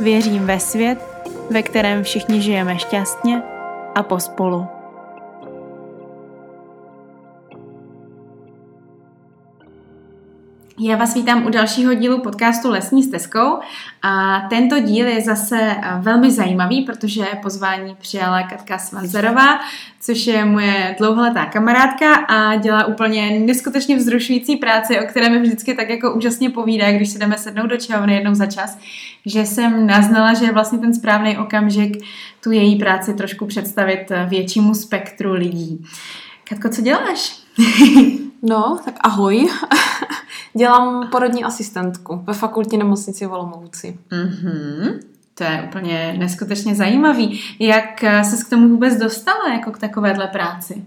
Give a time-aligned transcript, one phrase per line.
[0.00, 0.98] Věřím ve svět,
[1.50, 3.42] ve kterém všichni žijeme šťastně
[3.94, 4.79] a pospolu.
[10.82, 13.58] Já vás vítám u dalšího dílu podcastu Lesní stezkou
[14.02, 19.60] a tento díl je zase eh, velmi zajímavý, protože pozvání přijala Katka Svanzerová,
[20.00, 25.74] což je moje dlouholetá kamarádka a dělá úplně neskutečně vzrušující práci, o které mi vždycky
[25.74, 28.78] tak jako úžasně povídá, když si jdeme sednout do čehovny jednou za čas,
[29.26, 31.96] že jsem naznala, že je vlastně ten správný okamžik
[32.42, 35.84] tu její práci trošku představit eh, většímu spektru lidí.
[36.48, 37.36] Katko, co děláš?
[38.42, 39.48] No, tak ahoj.
[40.58, 43.98] Dělám porodní asistentku ve fakultní nemocnici v Olomouci.
[44.10, 44.98] Mm-hmm.
[45.34, 47.40] To je úplně neskutečně zajímavý.
[47.58, 50.84] Jak se k tomu vůbec dostala, jako k takovéhle práci?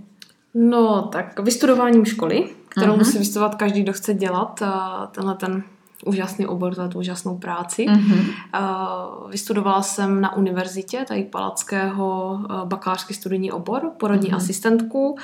[0.53, 2.97] No, tak vystudováním školy, kterou uh-huh.
[2.97, 4.63] musí vystudovat každý, kdo chce dělat
[5.11, 5.63] tenhle ten
[6.05, 7.85] úžasný obor, tu úžasnou práci.
[7.85, 8.25] Uh-huh.
[9.29, 14.35] Vystudovala jsem na univerzitě, tady Palackého, bakalářský studijní obor, porodní uh-huh.
[14.35, 15.17] asistentku.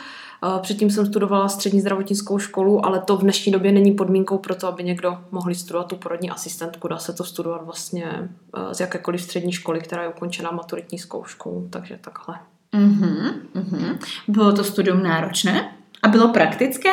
[0.62, 4.68] Předtím jsem studovala střední zdravotnickou školu, ale to v dnešní době není podmínkou pro to,
[4.68, 6.88] aby někdo mohl studovat tu porodní asistentku.
[6.88, 8.30] Dá se to studovat vlastně
[8.72, 12.36] z jakékoliv střední školy, která je ukončená maturitní zkouškou, takže takhle.
[12.74, 13.98] Uh-huh.
[14.28, 15.72] Bylo to studium náročné
[16.04, 16.90] a bylo praktické?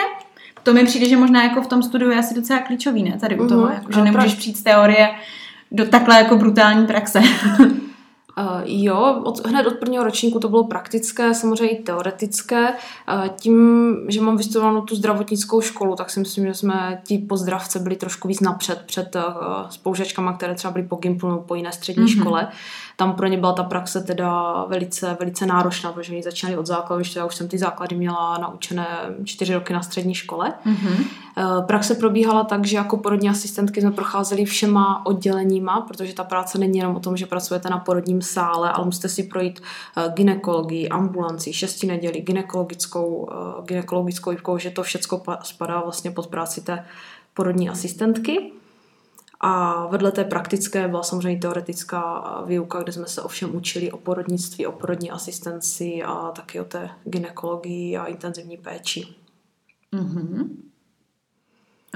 [0.66, 3.18] To mi přijde, že možná jako v tom studiu je asi docela klíčový, ne?
[3.20, 3.74] Tady u toho, uh-huh.
[3.74, 5.10] jako, že nemůžeš přijít z teorie
[5.72, 7.20] do takhle jako brutální praxe.
[8.40, 12.68] Uh, jo, od, hned od prvního ročníku to bylo praktické, samozřejmě i teoretické.
[12.68, 17.78] Uh, tím, že mám vystudovanou tu zdravotnickou školu, tak si myslím, že jsme ti pozdravce
[17.78, 19.22] byli trošku víc napřed před uh,
[19.68, 22.20] spoužačkama, které třeba byly po Gimplu nebo po jiné střední mm-hmm.
[22.20, 22.48] škole
[22.96, 27.00] tam pro ně byla ta praxe teda velice, velice náročná, protože oni začínali od základu,
[27.00, 28.86] když já už jsem ty základy měla naučené
[29.24, 30.54] čtyři roky na střední škole.
[30.66, 31.04] Mm-hmm.
[31.66, 36.78] Praxe probíhala tak, že jako porodní asistentky jsme procházeli všema odděleníma, protože ta práce není
[36.78, 39.60] jenom o tom, že pracujete na porodním sále, ale musíte si projít
[39.96, 46.60] eh, ginekologii, ambulanci, šesti nedělí, ginekologickou, eh, ginekologickou že to všechno spadá vlastně pod práci
[46.60, 46.84] té
[47.34, 48.52] porodní asistentky.
[49.40, 54.66] A vedle té praktické byla samozřejmě teoretická výuka, kde jsme se ovšem učili o porodnictví,
[54.66, 59.06] o porodní asistenci a taky o té ginekologii a intenzivní péči.
[59.92, 60.48] Mm-hmm.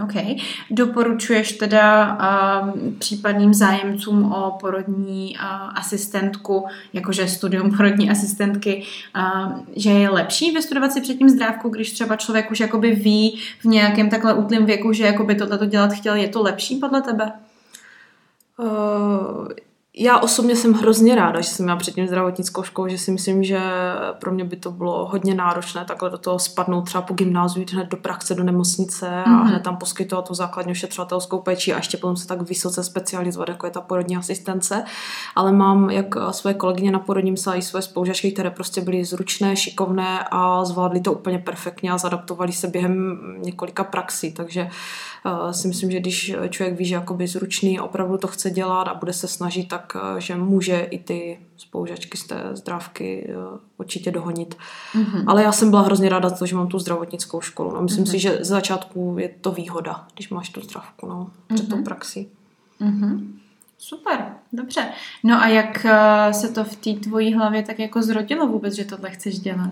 [0.04, 0.36] OK.
[0.70, 2.18] Doporučuješ teda
[2.62, 5.42] uh, případným zájemcům o porodní uh,
[5.74, 8.82] asistentku, jakože studium porodní asistentky,
[9.16, 13.64] uh, že je lepší vystudovat si předtím zdrávku, když třeba člověk už jakoby ví v
[13.64, 17.32] nějakém takhle útlém věku, že jakoby tohleto dělat chtěl, je to lepší podle tebe?
[18.58, 19.48] Uh,
[19.96, 23.60] já osobně jsem hrozně ráda, že jsem měla předtím zdravotnickou školu, že si myslím, že
[24.20, 27.88] pro mě by to bylo hodně náročné takhle do toho spadnout třeba po gymnáziu, hned
[27.88, 29.32] do praxe, do nemocnice mm-hmm.
[29.32, 29.48] a mhm.
[29.48, 33.66] hned tam poskytovat tu základní ošetřovatelskou péči a ještě potom se tak vysoce specializovat, jako
[33.66, 34.84] je ta porodní asistence.
[35.36, 39.56] Ale mám jak své kolegyně na porodním sále i své spolužačky, které prostě byly zručné,
[39.56, 44.32] šikovné a zvládly to úplně perfektně a zadaptovali se během několika praxí.
[44.32, 44.70] Takže uh,
[45.50, 49.12] si myslím, že když člověk ví, že jakoby zručný opravdu to chce dělat a bude
[49.12, 54.56] se snažit, tak eh, že může i ty spoužačky z té zdravky eh, určitě dohonit.
[54.94, 55.24] Mm-hmm.
[55.26, 57.74] Ale já jsem byla hrozně ráda to, že mám tu zdravotnickou školu.
[57.74, 58.10] No, myslím mm-hmm.
[58.10, 61.76] si, že z začátku je to výhoda, když máš tu zdravku no, před mm-hmm.
[61.76, 62.28] tou praxi.
[62.80, 63.26] Mm-hmm.
[63.78, 64.88] Super, dobře.
[65.24, 68.84] No a jak eh, se to v té tvojí hlavě tak jako zrodilo vůbec, že
[68.84, 69.70] tohle chceš dělat?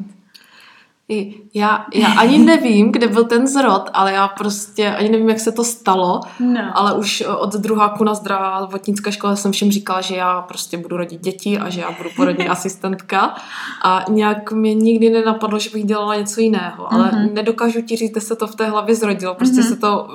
[1.55, 5.53] Já, já ani nevím, kde byl ten zrod, ale já prostě ani nevím, jak se
[5.53, 6.61] to stalo, no.
[6.75, 11.21] ale už od druháku na zdravotnické škole jsem všem říkala, že já prostě budu rodit
[11.21, 13.35] děti a že já budu porodní asistentka
[13.83, 17.33] a nějak mě nikdy nenapadlo, že bych dělala něco jiného, ale uh-huh.
[17.33, 19.69] nedokážu ti říct, kde se to v té hlavě zrodilo, prostě uh-huh.
[19.69, 20.09] se to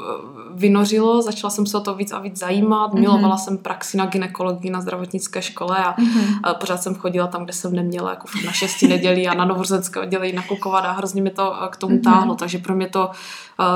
[0.56, 3.00] vynořilo, začala jsem se o to víc a víc zajímat, mm-hmm.
[3.00, 6.54] milovala jsem praxi na ginekologii na zdravotnické škole a, mm-hmm.
[6.60, 10.34] pořád jsem chodila tam, kde jsem neměla, jako na šesti nedělí a na novorozenské oddělení
[10.34, 12.04] nakukovat a hrozně mi to k tomu mm-hmm.
[12.04, 13.12] táhlo, takže pro mě to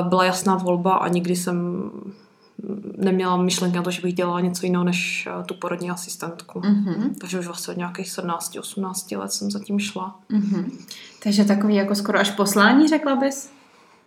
[0.01, 1.89] byla jasná volba a nikdy jsem
[2.97, 6.59] neměla myšlenky na to, že bych dělala něco jiného než tu porodní asistentku.
[6.59, 7.15] Mm-hmm.
[7.21, 10.19] Takže už vlastně od nějakých 17-18 let jsem zatím šla.
[10.31, 10.71] Mm-hmm.
[11.23, 13.49] Takže takový jako skoro až poslání, řekla bys?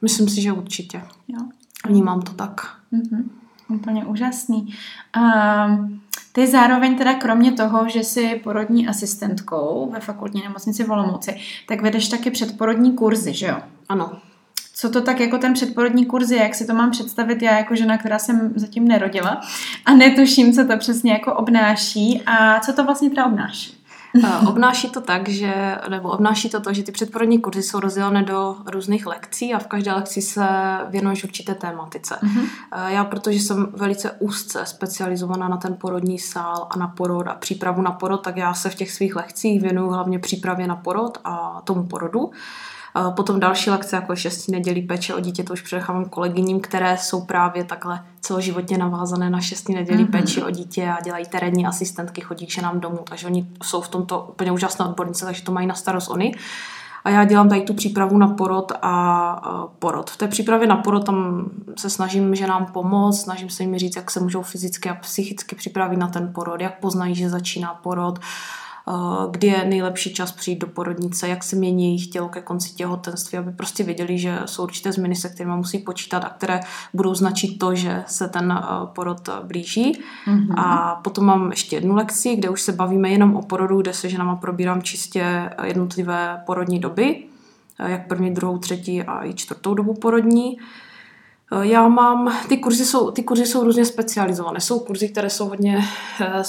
[0.03, 1.03] Myslím si, že určitě.
[1.29, 1.39] Jo.
[1.87, 2.61] Vnímám to tak.
[2.93, 3.25] Mm-hmm.
[3.69, 4.75] Úplně úžasný.
[5.17, 6.01] Um,
[6.33, 11.37] Ty zároveň teda kromě toho, že jsi porodní asistentkou ve fakultní nemocnici v Olomouci,
[11.69, 13.57] tak vedeš taky předporodní kurzy, že jo?
[13.89, 14.13] Ano.
[14.75, 17.77] Co to tak jako ten předporodní kurz je, jak si to mám představit já jako
[17.77, 19.41] žena, která jsem zatím nerodila
[19.87, 23.80] a netuším, co to přesně jako obnáší a co to vlastně teda obnáší?
[24.25, 28.23] Eh, obnáší to tak, že, nebo obnáší to to, že ty předporodní kurzy jsou rozdělené
[28.23, 30.47] do různých lekcí a v každé lekci se
[30.89, 32.19] věnuješ určité tématice.
[32.23, 32.47] Mm-hmm.
[32.87, 37.83] Já, protože jsem velice úzce specializovaná na ten porodní sál a na porod a přípravu
[37.83, 41.61] na porod, tak já se v těch svých lekcích věnuju hlavně přípravě na porod a
[41.65, 42.31] tomu porodu.
[43.17, 47.21] Potom další lekce, jako šestí nedělí péče o dítě, to už předechávám kolegyním, které jsou
[47.21, 50.11] právě takhle celoživotně navázané na šestý nedělí mm-hmm.
[50.11, 53.89] péči o dítě a dělají terénní asistentky, chodí k ženám domů, takže oni jsou v
[53.89, 56.35] tomto úplně úžasné odbornice, takže to mají na starost oni.
[57.05, 60.11] A já dělám tady tu přípravu na porod a porod.
[60.11, 64.11] V té přípravě na porod tam se snažím ženám pomoct, snažím se jim říct, jak
[64.11, 68.19] se můžou fyzicky a psychicky připravit na ten porod, jak poznají, že začíná porod,
[69.31, 73.39] kdy je nejlepší čas přijít do porodnice, jak se mění jejich tělo ke konci těhotenství,
[73.39, 76.61] aby prostě věděli, že jsou určité změny, se kterými musí počítat a které
[76.95, 79.93] budou značit to, že se ten eh, porod blíží.
[80.27, 80.61] Mm-hmm.
[80.61, 84.09] A potom mám ještě jednu lekci, kde už se bavíme jenom o porodu, kde se
[84.09, 87.25] ženama probírám čistě jednotlivé porodní doby,
[87.79, 90.59] eh, jak první, druhou, třetí a i čtvrtou dobu porodní.
[90.59, 90.90] Eh,
[91.63, 94.61] já mám, ty kurzy jsou, ty kurzy jsou různě specializované.
[94.61, 95.79] Jsou kurzy, které jsou hodně
[96.21, 96.45] eh,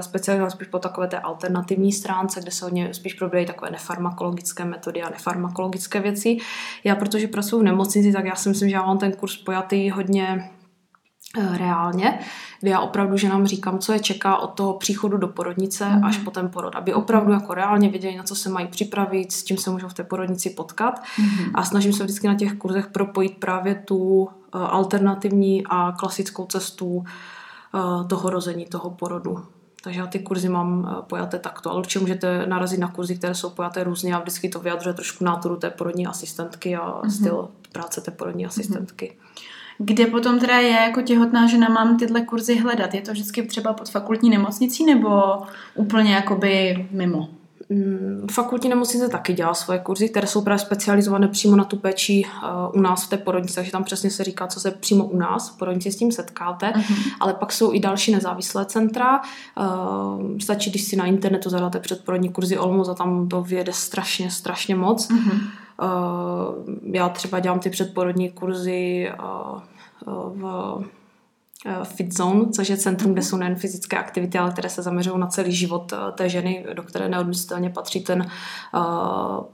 [0.00, 5.02] specializované spíš po takové té alternativní stránce, kde se hodně spíš probíhají takové nefarmakologické metody
[5.02, 6.36] a nefarmakologické věci.
[6.84, 9.90] Já, protože pracuji v nemocnici, tak já si myslím, že já mám ten kurz pojatý
[9.90, 10.61] hodně Eh,
[11.38, 12.18] reálně,
[12.60, 16.04] kdy já opravdu ženám říkám, co je čeká od toho příchodu do porodnice mm.
[16.04, 19.44] až po ten porod, aby opravdu jako reálně věděli, na co se mají připravit, s
[19.44, 21.26] čím se můžou v té porodnici potkat mm.
[21.54, 26.86] a snažím se vždycky na těch kurzech propojit právě tu uh, alternativní a klasickou cestu
[26.86, 29.44] uh, toho rození, toho porodu.
[29.84, 33.50] Takže já ty kurzy mám pojaté takto, ale určitě můžete narazit na kurzy, které jsou
[33.50, 37.10] pojaté různě a vždycky to vyjadřuje trošku náturu té porodní asistentky a mm-hmm.
[37.10, 39.16] styl práce té porodní asistentky.
[39.16, 39.51] Mm-hmm.
[39.78, 42.94] Kde potom teda je jako těhotná žena mám tyhle kurzy hledat?
[42.94, 45.22] Je to vždycky třeba pod fakultní nemocnicí nebo
[45.74, 47.28] úplně jakoby mimo?
[47.68, 52.24] Mm, fakultní nemocnice taky dělá svoje kurzy, které jsou právě specializované přímo na tu péči
[52.24, 55.16] uh, u nás v té porodnici, takže tam přesně se říká, co se přímo u
[55.16, 57.12] nás v porodnici s tím setkáte, uh-huh.
[57.20, 59.20] ale pak jsou i další nezávislé centra.
[59.20, 64.30] Uh, stačí, když si na internetu zadáte předporodní kurzy Olmos a tam to vyjede strašně,
[64.30, 65.10] strašně moc.
[65.10, 65.40] Uh-huh.
[65.82, 69.10] Uh, já třeba dělám ty předporodní kurzy
[70.06, 70.74] v
[71.84, 75.26] Fit Zone, což je centrum, kde jsou nejen fyzické aktivity, ale které se zaměřují na
[75.26, 78.26] celý život té ženy, do které neodmyslitelně patří ten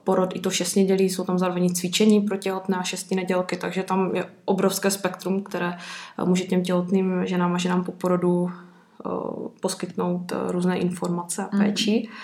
[0.05, 1.11] porod i to šestnědělí.
[1.11, 5.79] Jsou tam zároveň cvičení pro těhotné a šestý nedělky, takže tam je obrovské spektrum, které
[6.25, 8.51] může těm těhotným ženám a ženám po porodu
[9.61, 12.03] poskytnout různé informace a péči.
[12.07, 12.15] Mm.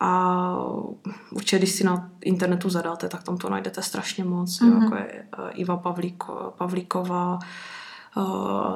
[0.00, 0.40] A
[1.30, 4.60] určitě, když si na internetu zadáte, tak tam to najdete strašně moc.
[4.60, 4.74] Mm-hmm.
[4.74, 4.82] Mhm.
[4.82, 7.38] jako je eh, Iva Pavlíko, Pavlíková,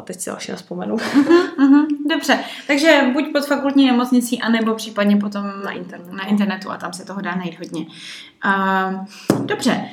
[0.04, 0.96] Teď si další nespomenu.
[0.96, 6.76] uh-huh, dobře, takže buď pod fakultní nemocnicí, anebo případně potom na internetu, na internetu a
[6.76, 7.86] tam se toho dá najít hodně.
[8.44, 9.88] Uh, dobře,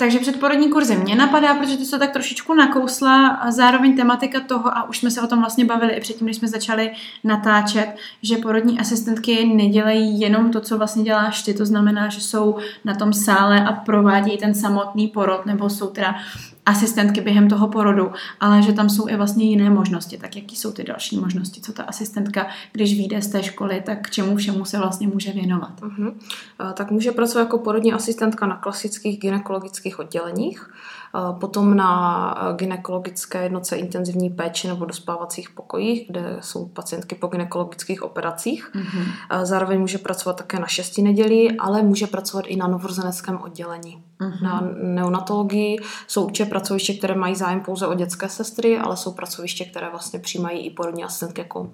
[0.00, 0.96] takže předporodní kurzy.
[0.96, 5.10] Mě napadá, protože ty se tak trošičku nakousla a zároveň tematika toho, a už jsme
[5.10, 6.90] se o tom vlastně bavili i předtím, když jsme začali
[7.24, 12.58] natáčet, že porodní asistentky nedělají jenom to, co vlastně děláš ty, to znamená, že jsou
[12.84, 16.14] na tom sále a provádějí ten samotný porod, nebo jsou teda
[16.68, 20.18] asistentky během toho porodu, ale že tam jsou i vlastně jiné možnosti.
[20.18, 21.60] Tak jaký jsou ty další možnosti?
[21.60, 25.32] Co ta asistentka, když vyjde z té školy, tak k čemu všemu se vlastně může
[25.32, 25.80] věnovat?
[25.80, 26.14] Uh-huh.
[26.74, 30.70] Tak může pracovat jako porodní asistentka na klasických gynekologických odděleních,
[31.40, 38.70] potom na gynekologické jednotce intenzivní péče nebo dospávacích pokojích, kde jsou pacientky po gynekologických operacích.
[38.74, 39.04] Uh-huh.
[39.42, 44.02] Zároveň může pracovat také na šesti neděli, ale může pracovat i na novorozeneckém oddělení.
[44.20, 44.42] Uh-huh.
[44.42, 49.64] Na neonatologii jsou určitě pracoviště, které mají zájem pouze o dětské sestry, ale jsou pracoviště,
[49.64, 51.70] které vlastně přijímají i porodní asistentky jako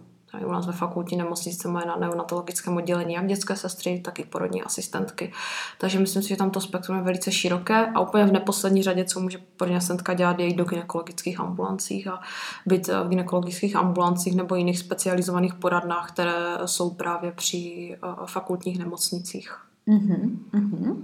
[0.46, 4.62] u nás ve fakultní nemocnici máme na neonatologickém oddělení jak dětské sestry, tak i porodní
[4.62, 5.32] asistentky.
[5.78, 9.04] Takže myslím si, že tam to spektrum je velice široké a úplně v neposlední řadě,
[9.04, 12.20] co může porodní asistentka dělat, je jít do gynekologických ambulancích a
[12.66, 19.56] být v gynekologických ambulancích nebo jiných specializovaných poradnách, které jsou právě při eh, fakultních nemocnicích.
[19.88, 20.96] Mm-hmm, mm-hmm.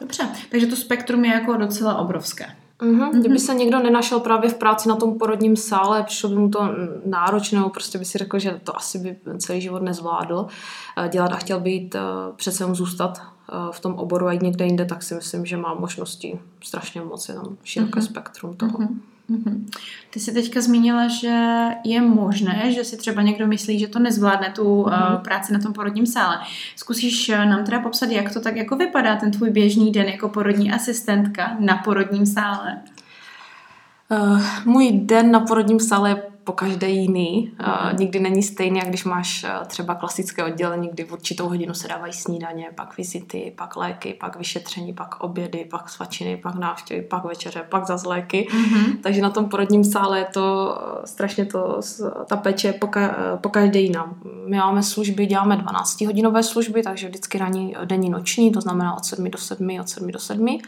[0.00, 2.46] Dobře, takže to spektrum je jako docela obrovské.
[2.80, 3.20] Mm-hmm.
[3.20, 6.68] Kdyby se někdo nenašel právě v práci na tom porodním sále, přišlo by mu to
[7.04, 10.46] náročné, prostě by si řekl, že to asi by celý život nezvládl
[10.96, 12.00] eh, dělat a chtěl být eh,
[12.36, 15.74] přece zůstat eh, v tom oboru a jít někde jinde, tak si myslím, že má
[15.74, 18.04] možnosti strašně moc, je tam široké mm-hmm.
[18.04, 18.78] spektrum toho.
[18.78, 19.15] Mm-hmm.
[19.30, 19.66] Mm-hmm.
[20.10, 24.50] Ty jsi teďka zmínila, že je možné, že si třeba někdo myslí, že to nezvládne
[24.50, 24.92] tu uh,
[25.24, 26.38] práci na tom porodním sále.
[26.76, 30.28] Zkusíš eh, nám teda popsat, jak to tak jako vypadá, ten tvůj běžný den jako
[30.28, 32.82] porodní asistentka na porodním sále?
[34.10, 37.52] Uh, můj den na porodním sále je po každé jiný.
[37.60, 41.74] Uh, nikdy není stejný, jak když máš uh, třeba klasické oddělení, kdy v určitou hodinu
[41.74, 47.02] se dávají snídaně, pak vizity, pak léky, pak vyšetření, pak obědy, pak svačiny, pak návštěvy,
[47.02, 48.48] pak večeře, pak zase léky.
[48.50, 48.96] Mm-hmm.
[49.02, 51.80] Takže na tom porodním sále je to strašně to,
[52.26, 54.14] ta péče po, ka, po každé jiná.
[54.48, 59.30] My máme služby, děláme 12-hodinové služby, takže vždycky ranní, denní, noční, to znamená od 7
[59.30, 60.58] do 7, od 7 do 7.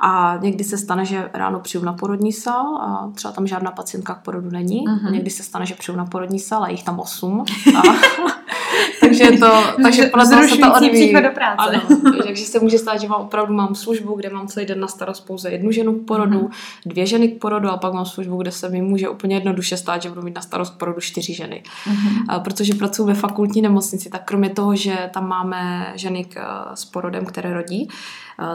[0.00, 4.14] A někdy se stane, že ráno přijdu na porodní sál a třeba tam žádná pacientka
[4.14, 4.84] k porodu není.
[4.86, 5.10] Uh-huh.
[5.12, 7.44] Někdy se stane, že přijdu na porodní sál a jich tam osm.
[7.76, 7.82] A,
[9.00, 9.52] takže to,
[9.82, 11.12] takže podle toho se to odvíjí.
[11.12, 11.56] do práce.
[11.58, 11.80] Ano,
[12.26, 15.20] takže se může stát, že mám opravdu mám službu, kde mám celý den na starost
[15.20, 16.50] pouze jednu ženu k porodu, uh-huh.
[16.86, 20.02] dvě ženy k porodu a pak mám službu, kde se mi může úplně jednoduše stát,
[20.02, 21.62] že budu mít na starost k porodu čtyři ženy.
[21.86, 22.24] Uh-huh.
[22.28, 26.40] A protože pracuji ve fakultní nemocnici, tak kromě toho, že tam máme ženy k,
[26.74, 27.88] s porodem, které rodí,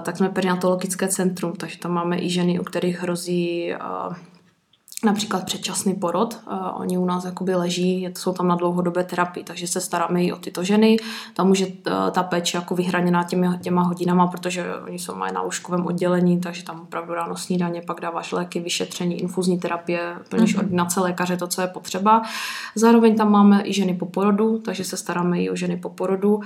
[0.02, 3.74] tak jsme perinatologické centrum, takže tam máme i ženy, u kterých hrozí
[5.04, 6.40] například předčasný porod.
[6.48, 10.34] Uh, oni u nás jakoby leží, jsou tam na dlouhodobé terapii, takže se staráme i
[10.34, 10.98] o tyto ženy.
[11.34, 11.74] Tam může uh,
[12.12, 16.64] ta péče jako vyhraněná těmi, těma hodinama, protože oni jsou mají na lůžkovém oddělení, takže
[16.64, 20.60] tam opravdu ráno snídaně, pak dáváš léky, vyšetření, infuzní terapie, plníš mm-hmm.
[20.60, 22.22] ordinace lékaře, to, co je potřeba.
[22.76, 26.36] Zároveň tam máme i ženy po porodu, takže se staráme i o ženy po porodu,
[26.36, 26.44] uh,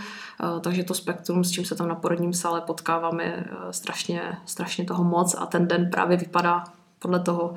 [0.61, 5.35] takže to spektrum, s čím se tam na porodním sále potkáváme, strašně, strašně toho moc
[5.39, 6.63] a ten den právě vypadá
[6.99, 7.53] podle toho,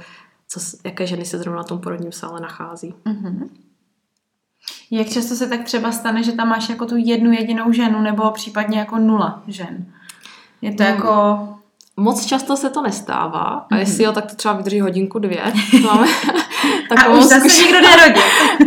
[0.51, 2.95] co, jaké ženy se zrovna na tom porodním sále nachází.
[3.07, 3.49] Mm-hmm.
[4.91, 8.31] Jak často se tak třeba stane, že tam máš jako tu jednu jedinou ženu nebo
[8.31, 9.87] případně jako nula žen?
[10.63, 11.39] Je to no, jako...
[11.97, 13.79] Moc často se to nestává a mm-hmm.
[13.79, 15.53] jestli jo, tak to třeba vydrží hodinku, dvě.
[15.85, 16.09] Máme
[16.89, 17.59] takovou a už zase zkuš...
[17.59, 17.79] nikdo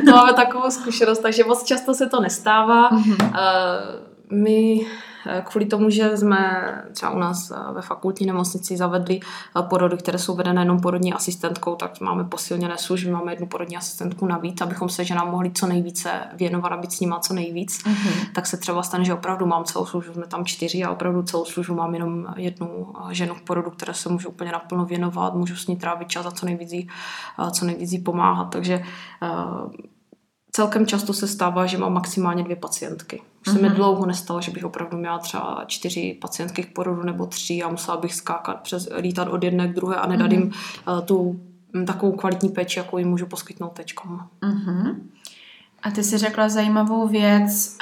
[0.12, 2.92] to máme takovou zkušenost, takže moc často se to nestává.
[2.92, 3.26] Mm-hmm.
[3.26, 4.86] Uh, my
[5.46, 6.64] kvůli tomu, že jsme
[6.94, 11.14] třeba u nás eh, ve fakultní nemocnici zavedli eh, porody, které jsou vedené jenom porodní
[11.14, 15.68] asistentkou, tak máme posilněné služby, máme jednu porodní asistentku navíc, abychom se ženám mohli co
[15.68, 17.84] nejvíce věnovat a být s nima co nejvíc.
[17.84, 18.32] Mm-hmm.
[18.36, 21.46] Tak se třeba stane, že opravdu mám celou službu, jsme tam čtyři a opravdu celou
[21.46, 25.68] službu mám jenom jednu ženu v porodu, které se můžu úplně naplno věnovat, můžu s
[25.68, 26.90] ní trávit čas a co nejvíc jí,
[27.52, 28.46] co nejvíc jí pomáhat.
[28.46, 28.84] Takže
[30.52, 33.22] celkem často se stává, že mám maximálně dvě pacientky.
[33.48, 33.76] Už se mi mhm.
[33.76, 37.98] dlouho nestalo, že bych opravdu měla třeba čtyři pacientky k porodu nebo tři a musela
[37.98, 40.34] bych skákat přes, lítat od jedné k druhé a nedat mm-hmm.
[40.34, 40.52] jim
[40.88, 41.40] uh, tu
[41.74, 44.20] m, takovou kvalitní péči, jakou jim můžu poskytnout teďkom.
[44.42, 44.96] Mm-hmm.
[45.84, 47.78] A ty si řekla zajímavou věc,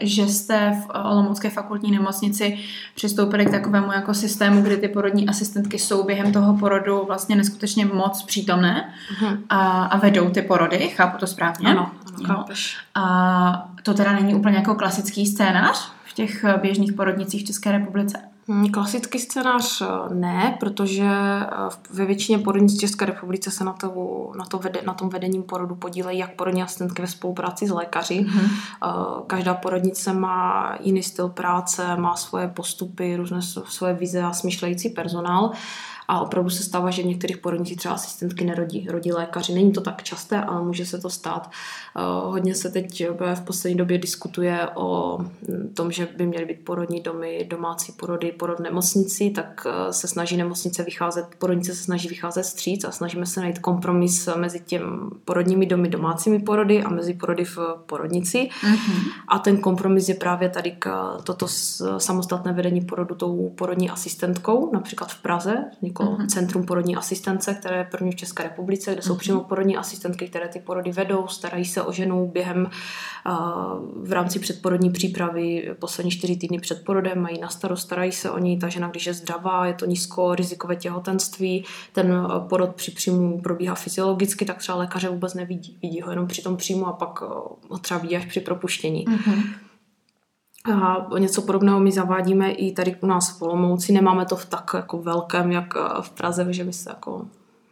[0.00, 2.58] že jste v Olomoucké fakultní nemocnici
[2.94, 7.86] přistoupili k takovému jako systému, kdy ty porodní asistentky jsou během toho porodu vlastně neskutečně
[7.86, 9.38] moc přítomné uh-huh.
[9.48, 11.68] a, a vedou ty porody, chápu to správně?
[11.68, 12.76] Ano, ano chápeš.
[12.94, 18.18] A to teda není úplně jako klasický scénář v těch běžných porodnicích v České republice?
[18.48, 21.46] Hmm, klasický scénář eh, ne, protože eh,
[21.90, 25.74] ve většině porodnic České republice se na, to, na, to vede, na tom vedením porodu
[25.74, 28.20] podílejí jak porodní asistentky ve spolupráci s lékaři.
[28.20, 29.26] Mm-hmm.
[29.26, 35.52] Každá porodnice má jiný styl práce, má svoje postupy, různé svoje vize a smýšlející personál.
[36.08, 39.54] A opravdu se stává, že v některých porodnicích třeba asistentky nerodí, rodí lékaři.
[39.54, 41.50] Není to tak časté, ale může se to stát.
[41.50, 45.18] Eh, hodně se teď v poslední době diskutuje o
[45.74, 50.36] tom, že by měly být porodní domy, domácí porody, porod nemocnici, tak eh, se snaží
[50.36, 55.66] nemocnice vycházet, porodnice se snaží vycházet stříc a snažíme se najít kompromis mezi těm porodními
[55.66, 58.48] domy, domácími porody a mezi porody v porodnici.
[58.62, 59.12] Mm-hmm.
[59.28, 61.46] A ten kompromis je právě tady k toto
[61.98, 65.64] samostatné vedení porodu tou porodní asistentkou, například v Praze,
[66.00, 66.26] jako uh-huh.
[66.26, 69.18] Centrum porodní asistence, které je první v České republice, kde jsou mhm.
[69.18, 73.32] přímo porodní asistentky, které ty porody vedou, starají se o ženu během uh,
[74.08, 78.38] v rámci předporodní přípravy poslední čtyři týdny před porodem, mají na starost, starají se o
[78.38, 83.40] ní, ta žena, když je zdravá, je to nízko rizikové těhotenství, ten porod při příjmu
[83.40, 85.78] probíhá fyziologicky, tak třeba lékaře vůbec nevidí.
[85.82, 89.06] Vidí ho jenom při tom příjmu a pak ho třeba vidí až při propuštění.
[89.06, 89.42] Uh-huh.
[90.74, 93.92] A něco podobného my zavádíme i tady u nás v Olomouci.
[93.92, 97.26] Nemáme to v tak jako velkém, jak eh, v Praze, že my se jako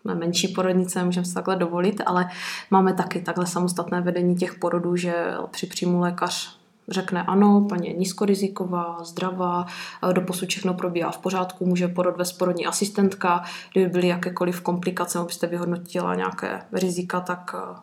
[0.04, 2.28] na menší porodnice, můžeme se takhle dovolit, ale
[2.70, 6.58] máme taky takhle samostatné vedení těch porodů, že při příjmu lékař
[6.88, 9.66] řekne ano, paní je nízkoriziková, zdravá,
[10.12, 15.18] do posud všechno probíhá v pořádku, může porod ve porodní asistentka, kdyby byly jakékoliv komplikace,
[15.18, 17.80] abyste vyhodnotila nějaké rizika, tak eh,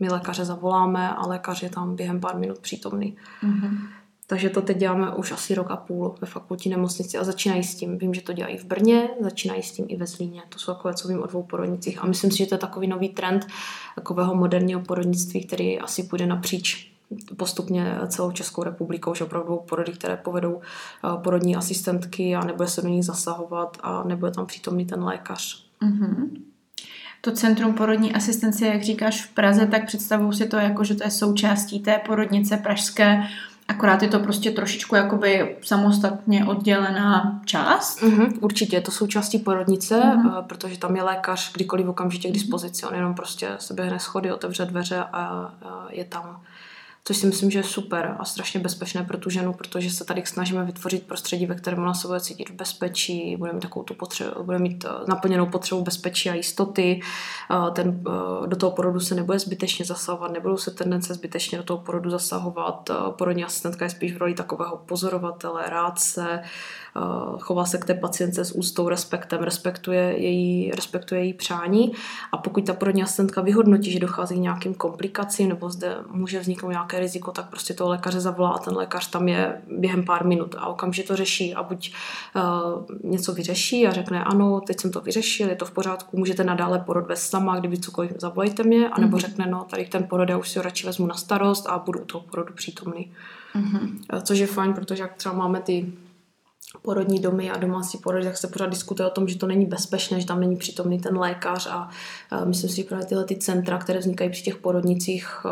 [0.00, 3.16] my lékaře zavoláme a lékař je tam během pár minut přítomný.
[3.42, 3.78] Mm-hmm.
[4.32, 7.74] Takže to teď děláme už asi rok a půl ve fakultní nemocnici a začínají s
[7.74, 7.98] tím.
[7.98, 10.42] Vím, že to dělají v Brně, začínají s tím i ve Zlíně.
[10.48, 12.02] To jsou takové, co vím o dvou porodnicích.
[12.02, 13.46] A myslím si, že to je takový nový trend
[13.94, 16.92] takového moderního porodnictví, který asi půjde napříč
[17.36, 22.82] postupně celou Českou republikou, že opravdu porody, které povedou eh, porodní asistentky a nebude se
[22.82, 25.66] do nich zasahovat a nebude tam přítomný ten lékař.
[25.82, 26.28] Mm-hmm.
[27.20, 31.04] To Centrum porodní asistence, jak říkáš v Praze, tak představuju si to jako, že to
[31.04, 33.22] je součástí té porodnice pražské,
[33.68, 38.02] akorát je to prostě trošičku jakoby samostatně oddělená část.
[38.02, 40.42] Mm-hmm, určitě, to součástí porodnice, mm-hmm.
[40.42, 42.86] protože tam je lékař kdykoliv okamžitě k dispozici.
[42.86, 45.50] On jenom prostě se běhne schody, otevře dveře a
[45.90, 46.40] je tam
[47.04, 50.22] což si myslím, že je super a strašně bezpečné pro tu ženu, protože se tady
[50.26, 53.94] snažíme vytvořit prostředí, ve kterém ona se bude cítit v bezpečí, bude mít takovou tu
[53.94, 57.00] potřebu, bude mít eh, naplněnou potřebu bezpečí a jistoty,
[57.50, 61.64] eh, ten, eh, do toho porodu se nebude zbytečně zasahovat, nebudou se tendence zbytečně do
[61.64, 66.42] toho porodu zasahovat, porodní asistentka je spíš v roli takového pozorovatele, rádce,
[67.40, 71.92] chová se k té pacientce s ústou, respektem, respektuje její, respektuje její přání
[72.32, 76.70] a pokud ta porodní asistentka vyhodnotí, že dochází k nějakým komplikacím nebo zde může vzniknout
[76.70, 80.54] nějaké riziko, tak prostě toho lékaře zavolá a ten lékař tam je během pár minut
[80.58, 81.94] a okamžitě to řeší a buď
[82.36, 86.44] uh, něco vyřeší a řekne ano, teď jsem to vyřešil, je to v pořádku, můžete
[86.44, 89.20] nadále porod vést sama, kdyby cokoliv zavolejte mě, anebo mm-hmm.
[89.20, 92.00] řekne no, tady ten porod já už si ho radši vezmu na starost a budu
[92.00, 93.12] u toho porodu přítomný.
[93.54, 94.22] Mm-hmm.
[94.22, 95.92] Což je fajn, protože jak třeba máme ty
[96.82, 100.20] porodní domy a domácí porody, tak se pořád diskutuje o tom, že to není bezpečné,
[100.20, 101.90] že tam není přítomný ten lékař a,
[102.44, 105.46] myslím si, že právě tyhle ty centra, které vznikají při těch porodnicích,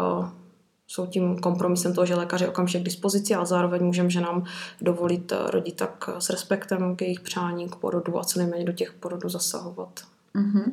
[0.86, 4.44] jsou tím kompromisem toho, že lékař je okamžitě k dispozici a zároveň můžeme ženám
[4.80, 8.92] dovolit rodit tak s respektem k jejich přání, k porodu a co nejméně do těch
[8.92, 10.00] porodů zasahovat.
[10.34, 10.64] Mm-hmm.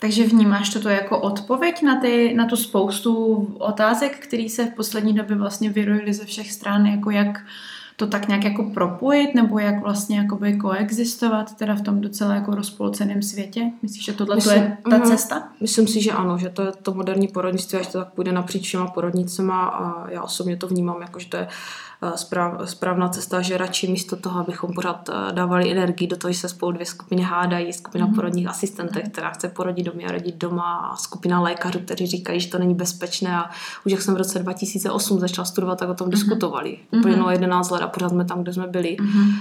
[0.00, 5.14] Takže vnímáš toto jako odpověď na, ty, na tu spoustu otázek, které se v poslední
[5.14, 7.38] době vlastně vyrojily ze všech stran, jako jak
[7.96, 12.54] to tak nějak jako propojit, nebo jak vlastně jakoby koexistovat teda v tom docela jako
[12.54, 13.70] rozpolceném světě?
[13.82, 15.08] Myslíš, že tohle Myslím, je ta uh-huh.
[15.08, 15.48] cesta?
[15.60, 18.64] Myslím si, že ano, že to je to moderní porodnictví, až to tak půjde napříč
[18.64, 21.48] všema porodnicema a já osobně to vnímám jako, že to je
[22.14, 26.38] správ, správná cesta, že radši místo toho, abychom pořád eh, dávali energii do toho, že
[26.38, 28.14] se spolu dvě skupiny hádají, skupina mm.
[28.14, 32.50] porodních asistentek, která chce porodit doma a rodit doma a skupina lékařů, kteří říkají, že
[32.50, 33.50] to není bezpečné a
[33.86, 36.10] už jak jsem v roce 2008 začala studovat, tak o tom mm.
[36.10, 36.78] diskutovali.
[36.90, 38.96] Uplynulo 11 let a pořád jsme tam, kde jsme byli.
[39.00, 39.32] Mm.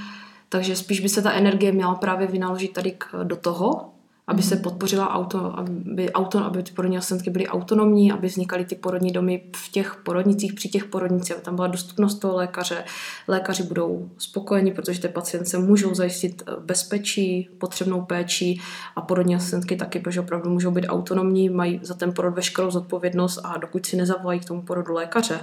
[0.50, 3.92] Takže spíš by se ta energie měla právě vynaložit tady k, do toho,
[4.28, 8.76] aby se podpořila auto, aby, auto, aby ty porodní asistentky byly autonomní, aby vznikaly ty
[8.76, 12.84] porodní domy v těch porodnicích, při těch porodnicích, aby tam byla dostupnost toho lékaře.
[13.28, 18.58] Lékaři budou spokojeni, protože ty pacientce můžou zajistit eh, bezpečí, potřebnou péči
[18.96, 23.40] a porodní asistentky taky, protože opravdu můžou být autonomní, mají za ten porod veškerou zodpovědnost
[23.44, 25.40] a dokud si nezavolají k tomu porodu lékaře,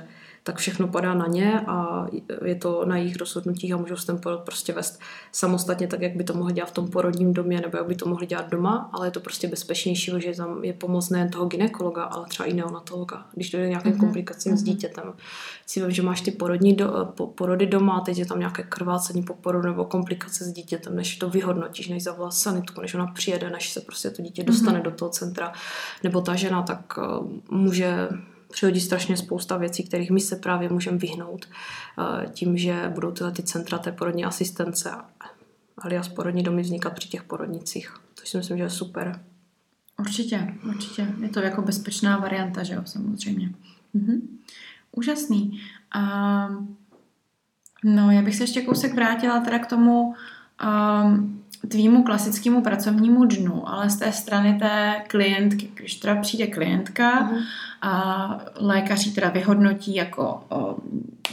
[0.49, 2.07] tak všechno padá na ně a
[2.45, 5.01] je to na jejich rozhodnutích a můžou se ten porod prostě vést
[5.33, 8.09] samostatně, tak jak by to mohli dělat v tom porodním domě nebo jak by to
[8.09, 12.03] mohli dělat doma, ale je to prostě bezpečnější, že tam je pomoc nejen toho ginekologa,
[12.03, 14.01] ale třeba i neonatologa, když dojde nějakým mm-hmm.
[14.01, 14.57] komplikacím mm-hmm.
[14.57, 14.73] s mhm.
[14.73, 15.13] dítětem.
[15.67, 18.63] Si vím, že máš ty porodní do, po, porody doma a teď je tam nějaké
[18.63, 23.07] krvácení po porodu nebo komplikace s dítětem, než to vyhodnotíš, než zavolá sanitku, než ona
[23.07, 24.83] přijede, než se prostě to dítě dostane mm-hmm.
[24.83, 25.53] do toho centra,
[26.03, 28.09] nebo ta žena tak uh, může
[28.51, 33.33] přihodí strašně spousta věcí, kterých my se právě můžeme vyhnout eh, tím, že budou tyhle
[33.33, 34.91] ty centra té porodní asistence
[35.79, 37.95] alias porodní domy vznikat při těch porodnicích.
[38.15, 39.21] To si myslím, že je super.
[39.99, 41.15] Určitě, určitě.
[41.21, 43.51] Je to jako bezpečná varianta, že jo, samozřejmě.
[43.95, 44.39] Mhm.
[44.93, 45.61] Úžasný.
[45.93, 46.49] A,
[47.85, 50.15] no, já bych se ještě kousek vrátila teda k tomu,
[51.05, 57.31] um, tvýmu klasickému pracovnímu dnu, ale z té strany té klientky, když teda přijde klientka
[57.31, 57.43] uh-huh.
[57.83, 60.77] a lékaři teda vyhodnotí jako o,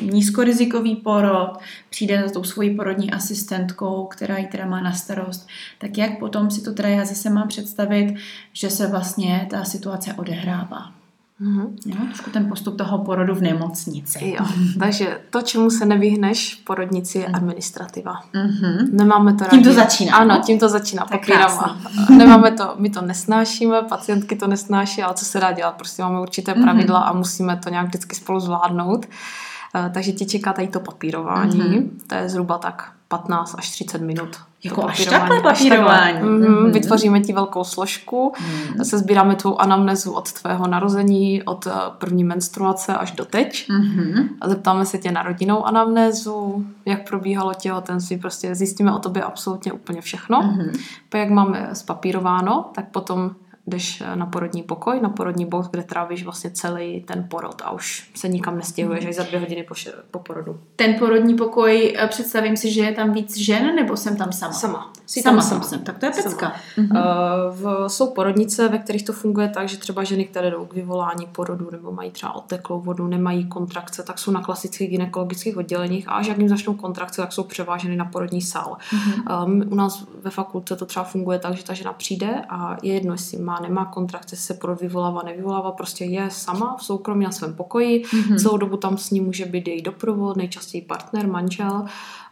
[0.01, 1.57] nízkorizikový porod,
[1.89, 6.51] přijde za tou svojí porodní asistentkou, která ji teda má na starost, tak jak potom
[6.51, 8.15] si to teda já zase mám představit,
[8.53, 11.05] že se vlastně ta situace odehrává?
[11.41, 11.76] Mm-hmm.
[11.86, 14.36] Jo, trošku ten postup toho porodu v nemocnici.
[14.39, 14.45] Jo,
[14.80, 17.36] takže to, čemu se nevyhneš v porodnici, je mhm.
[17.36, 18.13] administrativa.
[18.34, 18.91] Mm-hmm.
[18.91, 19.58] Nemáme to rádi.
[19.58, 20.15] Tím to začíná.
[20.17, 21.78] Ano, tím to začíná papírama.
[22.10, 25.76] Nemáme to, my to nesnášíme, pacientky to nesnáší, ale co se dá dělat?
[25.76, 26.63] Prostě máme určité mhm.
[26.63, 27.10] pravidla mm-hmm.
[27.10, 29.06] a musíme to nějak vždycky spolu zvládnout.
[29.06, 31.62] Uh, takže ti čeká tady to papírování.
[31.62, 31.89] Mm-hmm.
[32.08, 34.38] To je zhruba tak 15 až 30 minut.
[34.63, 36.20] Jako až takhle papírování.
[36.20, 36.72] Mm-hmm.
[36.72, 38.82] Vytvoříme ti velkou složku, mm-hmm.
[38.82, 43.70] se sbíráme tvou anamnezu od tvého narození, od eh, první menstruace až do teď.
[43.70, 44.30] Mm-hmm.
[44.41, 49.72] A zeptáme se tě na rodinnou anamnézu, jak probíhalo těhotenství, prostě zjistíme o tobě absolutně
[49.72, 50.41] úplně všechno.
[50.41, 50.80] Mm-hmm.
[51.10, 53.32] Po jak máme spapírováno, tak potom
[53.67, 58.10] jdeš na porodní pokoj, na porodní box, kde trávíš vlastně celý ten porod a už
[58.15, 59.10] se nikam nestěhuješ mm.
[59.10, 59.75] až za dvě hodiny po,
[60.12, 60.60] po porodu.
[60.75, 64.54] Ten porodní pokoj, eh, představím si, že je tam víc žen, nebo jsem tam sama?
[64.54, 64.93] Sama.
[65.06, 65.63] Jsi sama, tam sama.
[65.63, 65.80] Jsem.
[65.80, 66.54] Tak to je pecka.
[66.78, 66.91] Mm-hmm.
[66.91, 70.73] Uh, v, jsou porodnice, ve kterých to funguje tak, že třeba ženy, které jdou k
[70.73, 76.10] vyvolání porodu nebo mají třeba oteklou vodu, nemají kontrakce, tak jsou na klasických gynekologických odděleních
[76.10, 78.78] a až jak jim začnou kontrakce, tak jsou převáženy na porodní sál.
[78.91, 79.45] Mm-hmm.
[79.45, 82.93] Um, u nás ve fakultce to třeba funguje tak, že ta žena přijde a je
[82.93, 87.32] jedno, jestli má, nemá kontrakce, se porod vyvolává, nevyvolává, prostě je sama v soukromí na
[87.32, 88.39] svém pokoji, mm-hmm.
[88.39, 91.86] celou dobu tam s ní může být její doprovod, nejčastěji partner, manžel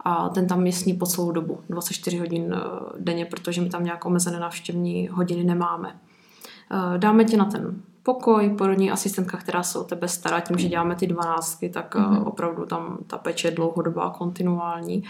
[0.06, 2.60] a ten tam je s ní po celou dobu, 24 hodin eh,
[3.00, 5.96] denně, protože my tam nějak omezené návštěvní hodiny nemáme.
[6.72, 10.68] Eh, dáme tě na ten pokoj, porodní asistentka, která se o tebe stará tím, že
[10.68, 12.28] děláme ty dvanáctky, tak mm-hmm.
[12.28, 15.04] opravdu tam ta peče je dlouhodobá, kontinuální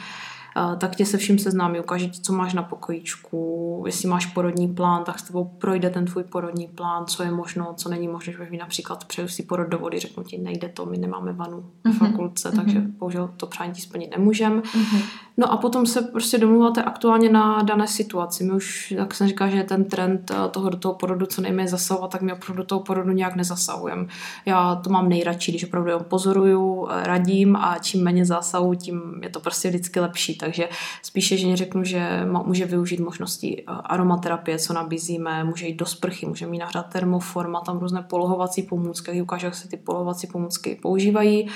[0.78, 5.04] tak tě se vším seznámí, ukáže ti, co máš na pokojíčku, jestli máš porodní plán,
[5.04, 8.58] tak s tebou projde ten tvůj porodní plán, co je možno, co není možno, že
[8.60, 11.98] například přeju si porod do vody, řeknu ti, nejde to, my nemáme vanu v mm-hmm.
[11.98, 12.56] fakultce, mm-hmm.
[12.56, 14.62] takže bohužel to přání ti splnit nemůžeme.
[14.62, 15.02] Mm-hmm.
[15.38, 18.44] No a potom se prostě domluváte aktuálně na dané situaci.
[18.44, 21.68] My už, jak jsem říkala, že ten trend eh, toho do toho porodu co nejméně
[21.68, 24.06] zasahovat, tak my opravdu do toho porodu nějak nezasahujeme.
[24.46, 29.20] Já to mám nejradši, když opravdu jenom pozoruju, eh, radím a čím méně zásahu, tím
[29.24, 30.38] je to prostě vždycky lepší.
[30.44, 30.70] Takže
[31.02, 36.26] spíše ženě řeknu, že může využít možnosti eh, aromaterapie, co nabízíme, může jít do sprchy,
[36.26, 41.50] může mít nahrát termoforma, tam různé polohovací pomůcky, ukážu, jak se ty polohovací pomůcky používají.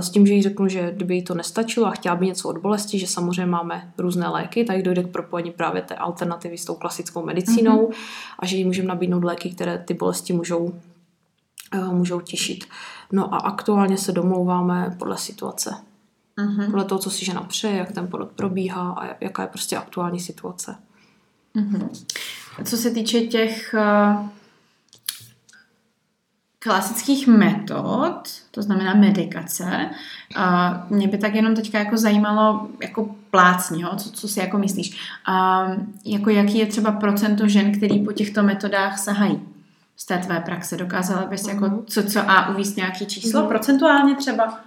[0.00, 2.58] S tím, že jí řeknu, že kdyby jí to nestačilo a chtěla by něco od
[2.58, 6.74] bolesti, že samozřejmě máme různé léky, tak dojde k propojení právě té alternativy s tou
[6.74, 7.94] klasickou medicínou mm-hmm.
[8.38, 10.72] a že jí můžeme nabídnout léky, které ty bolesti můžou,
[11.74, 12.64] uh, můžou těšit.
[13.12, 15.89] No a aktuálně se domlouváme podle situace.
[16.38, 16.66] Mm-hmm.
[16.66, 20.20] Podle toho, co si žena přeje, jak ten porod probíhá a jaká je prostě aktuální
[20.20, 20.76] situace.
[21.56, 21.88] Mm-hmm.
[22.64, 24.28] Co se týče těch uh
[26.62, 29.90] klasických metod, to znamená medikace.
[30.36, 34.98] A mě by tak jenom teďka jako zajímalo jako plácní, co, co si jako myslíš.
[35.26, 35.66] A
[36.04, 39.40] jako jaký je třeba procento žen, který po těchto metodách sahají
[39.96, 40.76] z té tvé praxe?
[40.76, 41.82] Dokázala bys jako mhm.
[41.86, 43.42] co, co a uvíct nějaký číslo?
[43.42, 43.48] Mm.
[43.48, 44.60] Procentuálně třeba?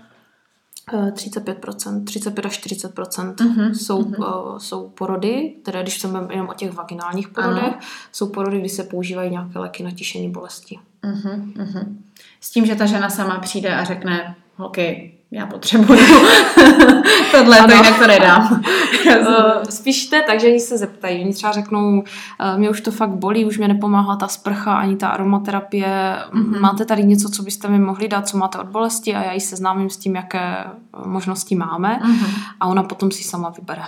[0.92, 4.52] 35%, 35 až 40% uh-huh, jsou, uh-huh.
[4.52, 8.08] Uh, jsou porody, které když se jenom o těch vaginálních porodech, uh-huh.
[8.12, 10.80] jsou porody, kdy se používají nějaké léky na tišení bolesti.
[11.04, 11.96] Uh-huh, uh-huh.
[12.42, 16.00] S tím, že ta žena sama přijde a řekne, holky, já potřebuju
[17.32, 17.68] tohle, ano.
[17.68, 18.62] to jinak to nedám.
[19.08, 21.24] Eh, spíš to je tak, že oni se zeptají.
[21.24, 22.04] Oni třeba řeknou,
[22.40, 26.18] eh, mě už to fakt bolí, už mě nepomáhá ta sprcha ani ta aromaterapie.
[26.34, 26.60] Mm-hmm.
[26.60, 29.40] Máte tady něco, co byste mi mohli dát, co máte od bolesti a já ji
[29.40, 30.66] seznámím s tím, jaké
[31.06, 32.28] možnosti máme mm-hmm.
[32.60, 33.84] a ona potom si sama vybere.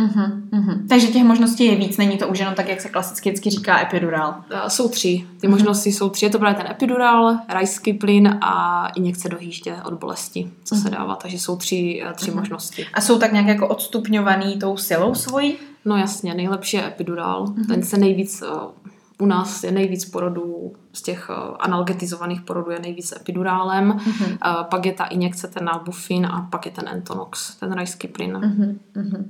[0.00, 0.88] Uh-huh, uh-huh.
[0.88, 3.80] Takže těch možností je víc, není to už jenom tak, jak se klasicky vždycky říká
[3.80, 4.34] epidural.
[4.68, 5.26] Jsou tři.
[5.40, 5.50] Ty uh-huh.
[5.50, 6.26] možnosti jsou tři.
[6.26, 10.82] Je to právě ten epidural, rajský plyn a injekce do hýždě od bolesti, co uh-huh.
[10.82, 11.14] se dává.
[11.16, 12.34] Takže jsou tři, eh, tři uh-huh.
[12.34, 12.86] možnosti.
[12.94, 15.54] A jsou tak nějak jako odstupňovaný tou silou svojí?
[15.84, 17.44] No jasně, nejlepší je epidural.
[17.44, 17.66] Uh-huh.
[17.66, 18.70] Ten se nejvíc uh,
[19.18, 24.26] u nás je nejvíc porodů, z těch uh, analgetizovaných porodů je nejvíc epidurálem, uh-huh.
[24.30, 28.32] uh, pak je ta injekce, ten nalbufin a pak je ten entonox, ten rajský plyn.
[28.32, 28.78] Uh-huh.
[28.96, 29.24] Uh-huh.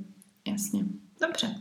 [0.47, 0.83] Jasně.
[1.21, 1.55] Dobře.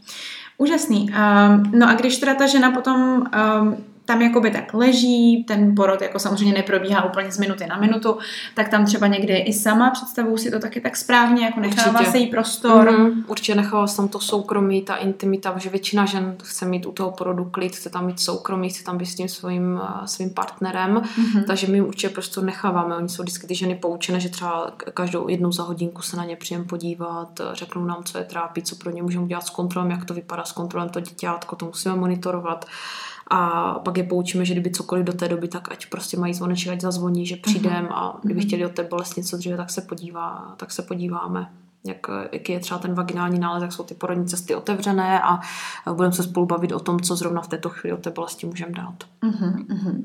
[0.59, 1.11] Úžasný.
[1.11, 6.03] Um, no a když teda ta žena potom um, tam jakoby tak leží, ten porod
[6.03, 8.19] jako samozřejmě neprobíhá úplně z minuty na minutu,
[8.55, 12.11] tak tam třeba někdy i sama představuju si to taky tak správně, jako nechává Určitě.
[12.11, 12.91] se jí prostor.
[12.91, 13.25] Mm-hmm.
[13.27, 17.11] Určitě nechává se tam to soukromí, ta intimita, že většina žen chce mít u toho
[17.11, 20.95] porodu klid, chce tam mít soukromí, chce tam být s tím svým, eh, svým partnerem,
[20.95, 21.45] mm-hmm.
[21.45, 22.97] takže my určitě prostě necháváme.
[22.97, 26.37] Oni jsou vždycky ty ženy poučené, že třeba každou jednou za hodinku se na ně
[26.37, 30.05] přijem podívat, řeknou nám, co je trápí, co pro ně můžeme udělat s kontrolem, jak
[30.05, 32.67] to vypadá s kontrolem to děťátko, to musíme monitorovat
[33.31, 36.73] a pak je poučíme, že kdyby cokoliv do té doby, tak ať prostě mají zvoneček,
[36.73, 37.95] ať zazvoní, že přijdem uh-huh.
[37.95, 38.47] a kdyby mhm.
[38.47, 41.51] chtěli od té bolesti něco dříve, tak se podívá, tak se podíváme
[41.85, 45.41] jak, jaký je třeba ten vaginální nález, jak jsou ty porodní cesty otevřené a
[45.93, 48.73] budeme se spolu bavit o tom, co zrovna v této chvíli o té bolesti můžeme
[48.73, 48.95] dát.
[49.23, 50.03] Uh-huh, uh-huh.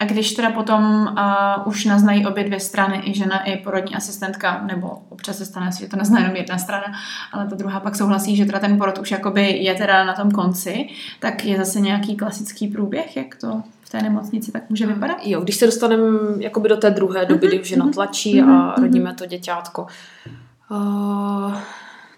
[0.00, 4.62] A když teda potom uh, už naznají obě dvě strany, i žena, i porodní asistentka,
[4.62, 6.92] nebo občas se stane, že to nezná jenom jedna strana,
[7.32, 10.30] ale ta druhá pak souhlasí, že teda ten porod už jakoby je teda na tom
[10.30, 10.88] konci,
[11.20, 15.16] tak je zase nějaký klasický průběh, jak to v té nemocnici tak může vypadat?
[15.22, 18.72] Jo, když se dostaneme jakoby do té druhé doby, uh-huh, kdy už žena tlačí uh-huh,
[18.72, 19.86] a rodíme to děťátko,
[20.26, 20.45] Uh,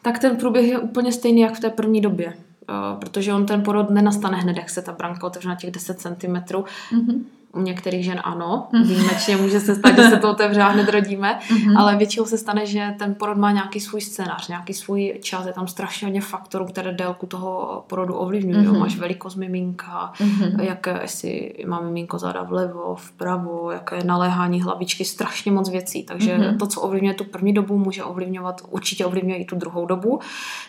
[0.02, 2.26] tak ten průběh je úplně stejný, jak v té první době.
[2.68, 6.00] Uh, protože on ten porod nenastane hned, jak se ta branka otevře na těch 10
[6.00, 6.34] cm.
[6.34, 7.24] Mm-hmm.
[7.52, 8.82] U některých žen ano, mhm.
[8.82, 11.78] výjimečně může se stát, že se to otevře a hned rodíme, mm-hmm.
[11.78, 15.52] ale většinou se stane, že ten porod má nějaký svůj scénář, nějaký svůj čas, je
[15.52, 18.66] tam strašně hodně faktorů, které délku toho porodu ovlivňují.
[18.66, 18.78] Mm-hmm.
[18.78, 20.60] Máš velikost miminka, mm-hmm.
[20.60, 26.02] jaké jestli má miminko záda vlevo, vpravo, jaké je naléhání hlavičky, strašně moc věcí.
[26.02, 26.58] Takže mm-hmm.
[26.58, 30.20] to, co ovlivňuje tu první dobu, může ovlivňovat, určitě ovlivňuje i tu druhou dobu.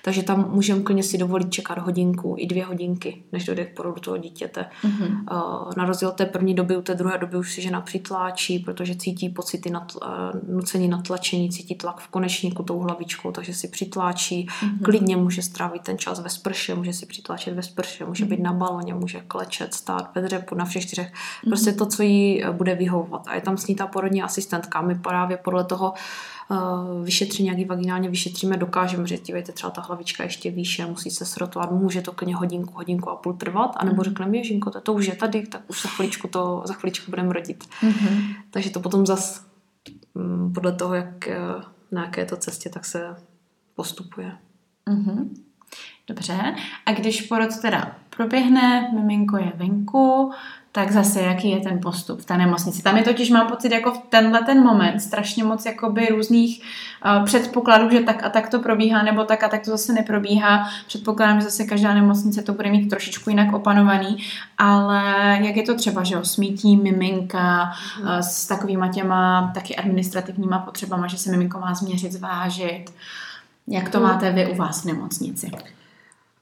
[0.04, 4.02] Takže tam můžeme klidně si dovolit čekat hodinku i dvě hodinky, než dojde k porodu
[4.02, 4.66] toho dítěte.
[4.84, 5.78] Mm-hmm.
[5.78, 9.30] Na rozdíl té první doby, u té druhé doby už si žena přitláčí, protože cítí
[9.30, 14.48] pocity nad, uh, nucení natlačení, cítí tlak v konečníku tou hlavičkou, takže si přitláčí.
[14.48, 14.84] Mm-hmm.
[14.84, 18.30] Klidně může strávit ten čas ve sprše, může si přitláčet ve sprše, může mm-hmm.
[18.30, 21.08] být na baloně, může klečet, stát ve dřepu, na všech čtyřech.
[21.08, 21.50] Mm-hmm.
[21.50, 23.28] Prostě to, co jí eh, bude vyhovovat.
[23.28, 24.82] A je tam s ní ta porodní asistentka.
[24.82, 25.98] My právě podle toho uh,
[27.04, 31.26] vyšetření, jak ji vaginálně vyšetříme, dokážeme říct, dívejte, třeba ta hlavička ještě výše, musí se
[31.26, 34.06] srotovat, může to klidně hodinku, hodinku a půl trvat, anebo mm-hmm.
[34.06, 37.34] řekneme, Ježinko, to, to už je tady, tak už za chviličku to, za chviličku budeme
[37.34, 37.64] rodit.
[37.82, 38.36] Mm-hmm.
[38.52, 39.46] Takže to potom zas
[40.14, 41.38] um, podle toho, jak, eh,
[41.92, 43.16] na jaké to cestě, tak se
[43.76, 44.38] postupuje.
[44.88, 45.30] Mm-hmm.
[46.10, 46.56] Dobře.
[46.86, 50.32] A když porod teda proběhne, miminko je venku,
[50.72, 52.82] tak zase jaký je ten postup v té nemocnici.
[52.82, 57.26] Tam je totiž, mám pocit, jako v tenhle ten moment strašně moc jakoby různých uh,
[57.26, 60.70] předpokladů, že tak a tak to probíhá, nebo tak a tak to zase neprobíhá.
[60.88, 64.18] Předpokládám, že zase každá nemocnice to bude mít trošičku jinak opanovaný,
[64.58, 65.04] ale
[65.42, 71.08] jak je to třeba, že jo, smítí miminka uh, s takovýma těma taky administrativníma potřebama,
[71.08, 72.86] že se miminko má změřit, zvážit.
[73.68, 75.52] Jak to máte vy u vás v nemocnici?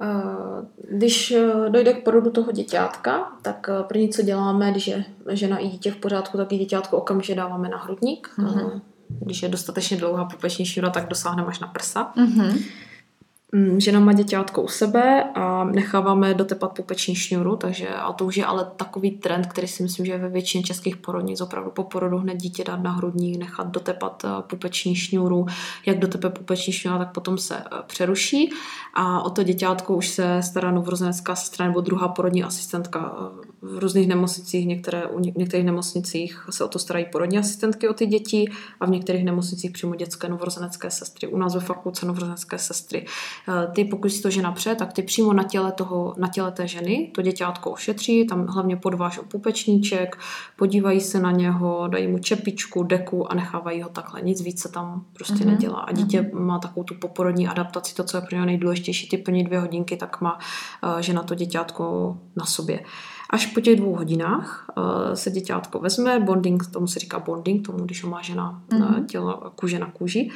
[0.01, 5.05] Eh, když eh, dojde k porodu toho děťátka, tak eh, první, co děláme, když je
[5.29, 8.29] žena i dítě v pořádku, tak i děťátko okamžitě dáváme na hrudník.
[8.37, 8.81] Mm-hmm.
[9.07, 12.11] Když je dostatečně dlouhá pupeční šňůra, tak dosáhneme až na prsa.
[12.15, 12.63] Mm-hmm.
[13.51, 18.37] Mm, žena má děťátko u sebe a necháváme dotepat pupeční šňůru, takže a to už
[18.37, 21.83] je ale takový trend, který si myslím, že je ve většině českých porodnic, opravdu po
[21.83, 25.45] porodu hned dítě dát na hrudník, nechat dotepat eh, pupeční šňůru,
[25.85, 28.49] jak dotepe pupeční šňůra, tak potom se eh, přeruší.
[28.93, 33.77] A o to děťátko už se stará novorozenecká sestra nebo druhá porodní asistentka eh, v
[33.77, 38.45] různých nemocnicích, některé, u některých nemocnicích se o to starají porodní asistentky o ty děti
[38.79, 41.27] a v některých nemocnicích přímo dětské novorozenecké sestry.
[41.27, 43.05] U nás ve fakultce novorozenecké sestry.
[43.49, 46.51] Eh, ty, pokud si to žena pře, tak ty přímo na těle, toho, na těle
[46.51, 50.17] té ženy to děťátko ošetří, tam hlavně podvážou pupečníček,
[50.55, 54.21] podívají se na něho, dají mu čepičku, deku a nechávají ho takhle.
[54.21, 55.45] Nic víc se tam prostě mm-hmm.
[55.45, 55.79] nedělá.
[55.79, 56.39] A dítě mm-hmm.
[56.39, 59.97] má takovou tu poporodní adaptaci, to, co je pro něj nejdůležitější, ty plní dvě hodinky,
[59.97, 60.39] tak má
[60.83, 62.79] uh, žena to děťátko na sobě.
[63.29, 67.77] Až po těch dvou hodinách uh, se děťátko vezme, bonding, tomu se říká bonding, tomu,
[67.77, 69.05] když ho má žena mm-hmm.
[69.05, 70.29] tělo kůže na kůži.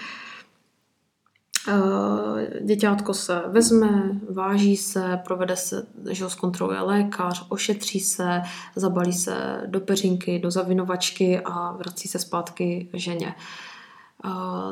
[1.67, 8.41] Uh, děťátko se vezme, váží se, provede se, že ho zkontroluje lékař, ošetří se,
[8.75, 13.27] zabalí se do peřinky, do zavinovačky a vrací se zpátky ženě.
[13.27, 13.70] Uh,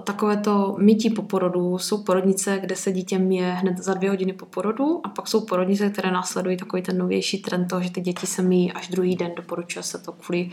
[0.03, 4.33] takové to mytí po porodu jsou porodnice, kde se dítě mě hned za dvě hodiny
[4.33, 8.01] po porodu a pak jsou porodnice, které následují takový ten novější trend toho, že ty
[8.01, 10.49] děti se míjí až druhý den, doporučuje se to kvůli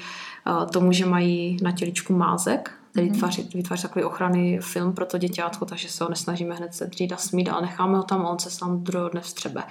[0.73, 3.51] tomu, že mají na těličku mázek, který vytváří, mhm.
[3.55, 7.17] vytváří takový ochrany film pro to děťátko, takže se ho nesnažíme hned se dřít a
[7.17, 9.63] smít, ale necháme ho tam a on se sám druhého dne vstřebe.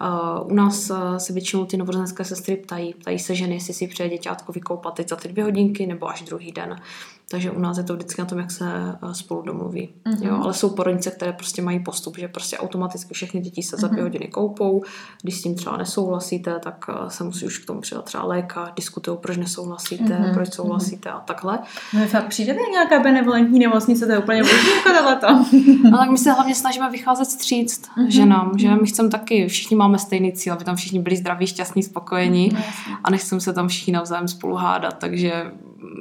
[0.00, 3.88] Uh, u nás uh, se většinou ty novorozenské sestry ptají, ptají se ženy, jestli si
[3.88, 6.80] přeje děťátko vykoupat teď za ty dvě hodinky nebo až druhý den.
[7.30, 8.64] Takže u nás je to vždycky na tom, jak se
[9.02, 9.88] uh, spolu domluví.
[10.06, 10.26] Mm-hmm.
[10.26, 13.88] Jo, ale jsou porodnice, které prostě mají postup, že prostě automaticky všechny děti se za
[13.88, 14.02] dvě mm-hmm.
[14.02, 14.82] hodiny koupou.
[15.22, 18.72] Když s tím třeba nesouhlasíte, tak uh, se musí už k tomu přidat třeba léka,
[18.76, 20.34] diskutují, proč nesouhlasíte, mm-hmm.
[20.34, 21.16] proč souhlasíte mm-hmm.
[21.16, 21.58] a takhle.
[21.94, 24.50] No fakt přijde nějaká benevolentní nemocnice, to je úplně jako
[24.84, 25.26] tohleto.
[25.96, 28.08] ale my se hlavně snažíme vycházet stříct mm-hmm.
[28.08, 31.82] ženám, že my chceme taky, všichni máme stejný cíl, aby tam všichni byli zdraví, šťastní,
[31.82, 32.62] spokojení mm,
[33.04, 35.52] a nechceme se tam všichni navzájem spolu hádat, takže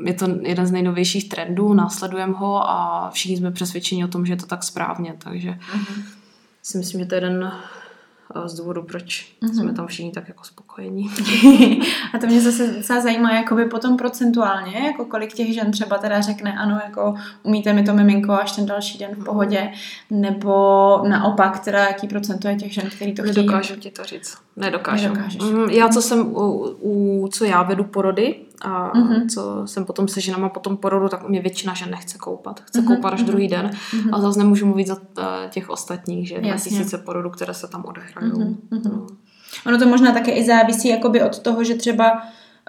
[0.05, 4.33] je to jeden z nejnovějších trendů, následujeme ho a všichni jsme přesvědčeni o tom, že
[4.33, 6.03] je to tak správně, takže mm-hmm.
[6.63, 7.51] si myslím, že to je jeden
[8.45, 9.59] z důvodu, proč mm-hmm.
[9.59, 11.09] jsme tam všichni tak jako spokojení.
[12.13, 16.21] a to mě zase docela zajímá, jakoby potom procentuálně, jako kolik těch žen třeba teda
[16.21, 19.71] řekne, ano, jako umíte mi to miminko až ten další den v pohodě,
[20.09, 20.53] nebo
[21.09, 23.35] naopak teda jaký procento je těch žen, který to chtějí.
[23.35, 24.46] Nedokážu ti to říct.
[24.57, 25.03] Nedokážu.
[25.03, 25.41] Nedokážeš.
[25.41, 29.29] Mm, já, co jsem, u, u, co já vedu porody a mm-hmm.
[29.29, 32.59] co jsem potom se ženama potom porodu, tak u mě většina žen nechce koupat.
[32.59, 32.87] Chce mm-hmm.
[32.87, 33.27] koupat až mhm.
[33.27, 33.69] druhý den.
[33.69, 34.09] Mm-hmm.
[34.13, 38.31] A zase nemůžu mluvit za eh, těch ostatních, že tisíce porodů, které se tam odehrají.
[38.31, 38.81] Mm-hmm.
[38.85, 39.07] No.
[39.65, 42.21] Ono to možná také i závisí jakoby od toho, že třeba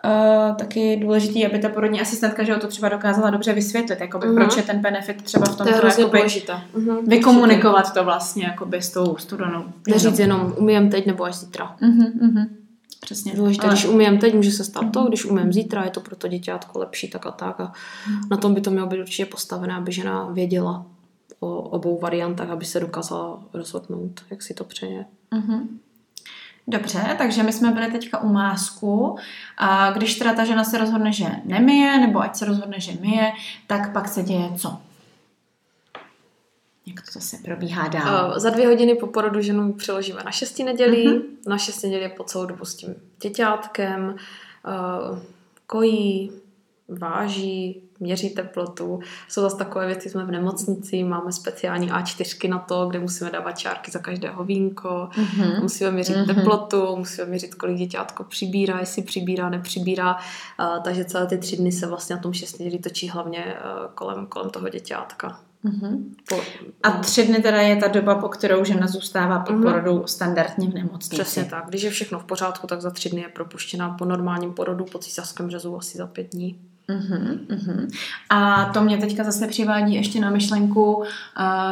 [0.05, 4.27] Uh, taky důležitý, aby ta porodní asistentka, že ho to třeba dokázala dobře vysvětlit, jakoby,
[4.27, 4.35] uh-huh.
[4.35, 6.61] proč je ten benefit třeba v tom, to je hrozně jakoby, důležité.
[6.77, 7.09] Uh-huh.
[7.09, 9.65] vykomunikovat to vlastně jakoby s tou studenou.
[9.89, 11.77] Neříct jenom umím teď nebo až zítra.
[11.83, 12.49] Uh-huh, uh-huh.
[13.01, 13.35] Přesně.
[13.35, 13.75] Důležité, Ale...
[13.75, 16.79] když umím teď, může se stát to, když umím zítra, je to pro to děťátko
[16.79, 17.61] lepší, tak a tak.
[17.61, 17.73] A
[18.31, 20.87] na tom by to mělo být určitě postavené, aby žena věděla
[21.41, 25.05] o obou variantách, aby se dokázala rozhodnout, jak si to přeje.
[25.33, 25.61] Mm-hmm.
[26.71, 29.17] Dobře, takže my jsme byli teďka u másku
[29.59, 33.33] a když teda ta žena se rozhodne, že nemije, nebo ať se rozhodne, že myje,
[33.67, 34.79] tak pak se děje co?
[36.87, 38.31] Jak to zase probíhá dál?
[38.31, 41.07] Uh, za dvě hodiny po porodu ženu přeložíme na šestý neděli.
[41.07, 41.23] Uh-huh.
[41.47, 44.09] Na šestý neděli po celou dobu s tím děťátkem.
[44.11, 45.19] Uh,
[45.67, 46.33] kojí,
[46.89, 49.01] váží, měří teplotu.
[49.29, 53.53] Jsou zase takové věci, jsme v nemocnici, máme speciální A4 na to, kde musíme dávat
[53.53, 55.63] čárky za každého vínko, mm-hmm.
[55.63, 56.35] musíme měřit mm-hmm.
[56.35, 60.15] teplotu, musíme měřit, kolik děťátko přibírá, jestli přibírá, nepřibírá.
[60.15, 64.27] Uh, takže celé ty tři dny se vlastně na tom šestý točí hlavně uh, kolem,
[64.27, 65.41] kolem toho děťátka.
[65.65, 66.05] Mm-hmm.
[66.29, 66.41] Po,
[66.83, 69.63] a tři dny teda je ta doba, po kterou žena zůstává po mm-hmm.
[69.63, 71.23] porodu standardně v nemocnici.
[71.23, 71.65] Přesně tak.
[71.69, 74.99] Když je všechno v pořádku, tak za tři dny je propuštěná po normálním porodu, po
[74.99, 76.68] císařském řezu asi za pět dní.
[76.89, 77.89] Uh-huh, uh-huh.
[78.31, 81.05] A to mě teďka zase přivádí ještě na myšlenku, uh,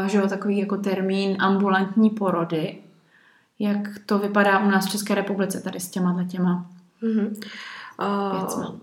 [0.07, 2.79] že jo, takový jako termín ambulantní porody.
[3.59, 6.67] Jak to vypadá u nás v České republice tady s těma těma
[7.03, 7.37] uh-huh.
[8.01, 8.77] uh,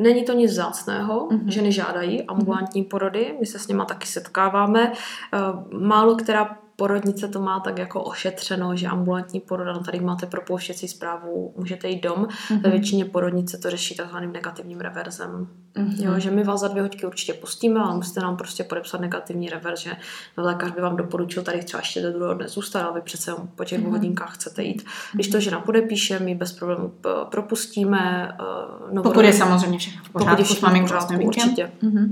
[0.00, 1.48] Není to nic zácného, uh-huh.
[1.48, 2.88] ženy žádají ambulantní uh-huh.
[2.88, 4.92] porody, my se s nima taky setkáváme.
[4.92, 10.26] Uh, málo která porodnice to má tak jako ošetřeno, že ambulantní poroda, no tady máte
[10.26, 12.16] propouštěcí zprávu, můžete jít dom.
[12.16, 12.60] Mm-hmm.
[12.60, 15.48] Ve většině porodnice to řeší takzvaným negativním reverzem.
[15.76, 16.04] Mm-hmm.
[16.04, 19.48] Jo, že my vás za dvě hoďky určitě pustíme, ale musíte nám prostě podepsat negativní
[19.48, 19.96] reverz, že
[20.36, 23.64] lékař by vám doporučil tady třeba ještě do druhého dne zůstat, ale vy přece po
[23.64, 23.92] těch dvou mm-hmm.
[23.92, 24.86] hodinkách chcete jít.
[25.12, 26.92] Když to žena podepíše, my bez problémů
[27.30, 28.32] propustíme.
[28.92, 31.72] Uh, Pokud je samozřejmě všechno v pořádku, pokud je všechno v pořádku, určitě.
[31.82, 32.08] Mm-hmm.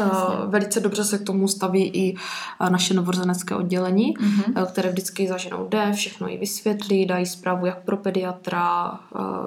[0.00, 2.14] Uh, velice dobře se k tomu staví i
[2.60, 4.66] uh, naše novorozenecké oddělení, uh-huh.
[4.66, 8.98] které vždycky za ženou jde, všechno jí vysvětlí, dají zprávu jak pro pediatra,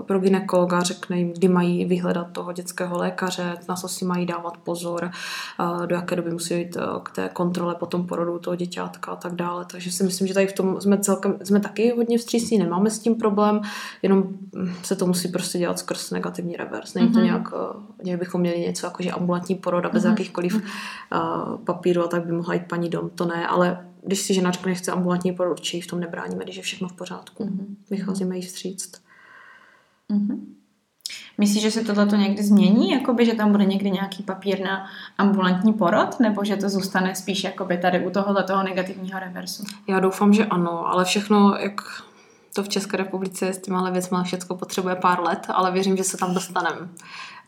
[0.05, 4.57] pro ginekologa, řekne jim, kdy mají vyhledat toho dětského lékaře, na co si mají dávat
[4.57, 5.11] pozor,
[5.85, 9.65] do jaké doby musí jít k té kontrole potom porodu toho děťátka a tak dále.
[9.71, 12.99] Takže si myslím, že tady v tom jsme celkem, jsme taky hodně vstřícní, nemáme s
[12.99, 13.61] tím problém,
[14.01, 14.23] jenom
[14.55, 16.93] hm, se to musí prostě dělat skrz negativní revers.
[16.93, 17.23] Není to uh-huh.
[17.23, 17.47] nějak,
[18.05, 20.09] že bychom měli něco jako, že ambulantní poroda bez uh-huh.
[20.09, 23.09] jakých jakýchkoliv uh, papíru a tak by mohla jít paní dom.
[23.09, 26.55] To ne, ale když si žena řekne, chce ambulantní porod, určitě v tom nebráníme, když
[26.55, 27.43] je všechno v pořádku.
[27.43, 27.65] Mm-hmm.
[27.89, 29.01] Vycházíme jí vstříct.
[30.09, 30.39] Mm-hmm.
[31.37, 34.85] Myslíš, že se tohle někdy změní, jakoby, že tam bude někdy nějaký papír na
[35.17, 39.63] ambulantní porod, nebo že to zůstane spíš jakoby tady u tohohle toho negativního reversu?
[39.87, 41.81] Já doufám, že ano, ale všechno, jak
[42.55, 46.17] to v České republice s těma věcmi všechno potřebuje pár let, ale věřím, že se
[46.17, 46.89] tam dostaneme.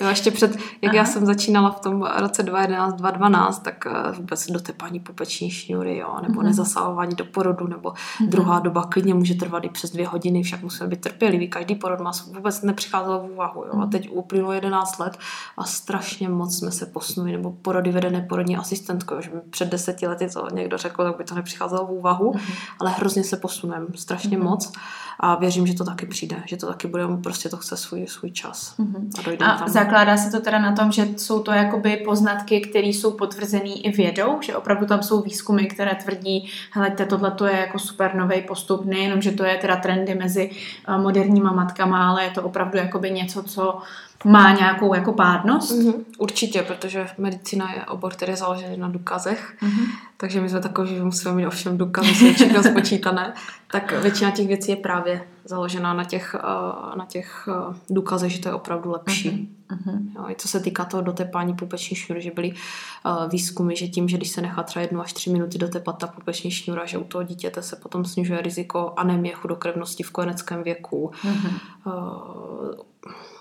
[0.01, 0.51] Jo, ještě před,
[0.81, 0.95] jak Aha.
[0.95, 6.15] já jsem začínala v tom roce 2011, 2012, tak eh, vůbec dotepání pupeční šňůry, jo,
[6.21, 6.43] nebo uh-huh.
[6.43, 8.29] nezasahování do porodu, nebo uh-huh.
[8.29, 11.47] druhá doba klidně může trvat i přes dvě hodiny, však musíme být trpěliví.
[11.47, 13.63] Každý porod má vůbec nepřicházelo v úvahu.
[13.65, 13.81] Jo.
[13.81, 15.17] A teď uplynulo 11 let
[15.57, 20.27] a strašně moc jsme se posunuli, nebo porody vedené porodní asistentkou, že před deseti lety
[20.33, 22.41] to někdo řekl, tak by to nepřicházelo v úvahu, uh-huh.
[22.79, 24.43] ale hrozně se posuneme, strašně uh-huh.
[24.43, 24.71] moc
[25.19, 28.31] a věřím, že to taky přijde, že to taky bude, prostě to chce svůj, svůj
[28.31, 28.75] čas.
[28.79, 29.09] Uh-huh.
[29.43, 29.69] A, a tam.
[29.83, 33.91] Zakládá se to teda na tom, že jsou to jakoby poznatky, které jsou potvrzený i
[33.91, 38.41] vědou, že opravdu tam jsou výzkumy, které tvrdí, hleďte, tohle to je jako super nový
[38.41, 40.49] postup, nejenom, že to je teda trendy mezi
[40.87, 43.81] eh, moderníma matkama, ale je to opravdu jakoby něco, co
[44.25, 45.71] má nějakou jako pádnost?
[45.71, 45.93] Mm-hmm.
[46.17, 49.85] Určitě, protože medicína je obor, který je založený na důkazech, mm-hmm.
[50.17, 53.33] takže my jsme takový, že musíme mít ovšem důkazy, jsou všechno spočítané,
[53.71, 58.39] tak většina těch věcí je právě založená na těch, uh, na těch uh, důkazech, že
[58.39, 59.29] to je opravdu lepší.
[59.29, 60.11] Mm-hmm.
[60.15, 64.09] Jo, I co se týká toho dotepání pupeční šňůry, že byly uh, výzkumy, že tím,
[64.09, 67.03] že když se nechá třeba jednu až tři minuty dotepat ta pupeční šňůra, že u
[67.03, 71.11] toho dítěte se potom snižuje riziko anemie, chudokrevnosti v kojeneckém věku.
[71.23, 71.59] Mm-hmm.
[71.85, 72.73] Uh,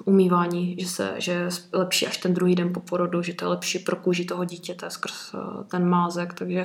[0.04, 3.48] umývání, že, se, že je lepší až ten druhý den po porodu, že to je
[3.48, 5.34] lepší pro kůži toho dítěte skrz
[5.68, 6.64] ten mázek, takže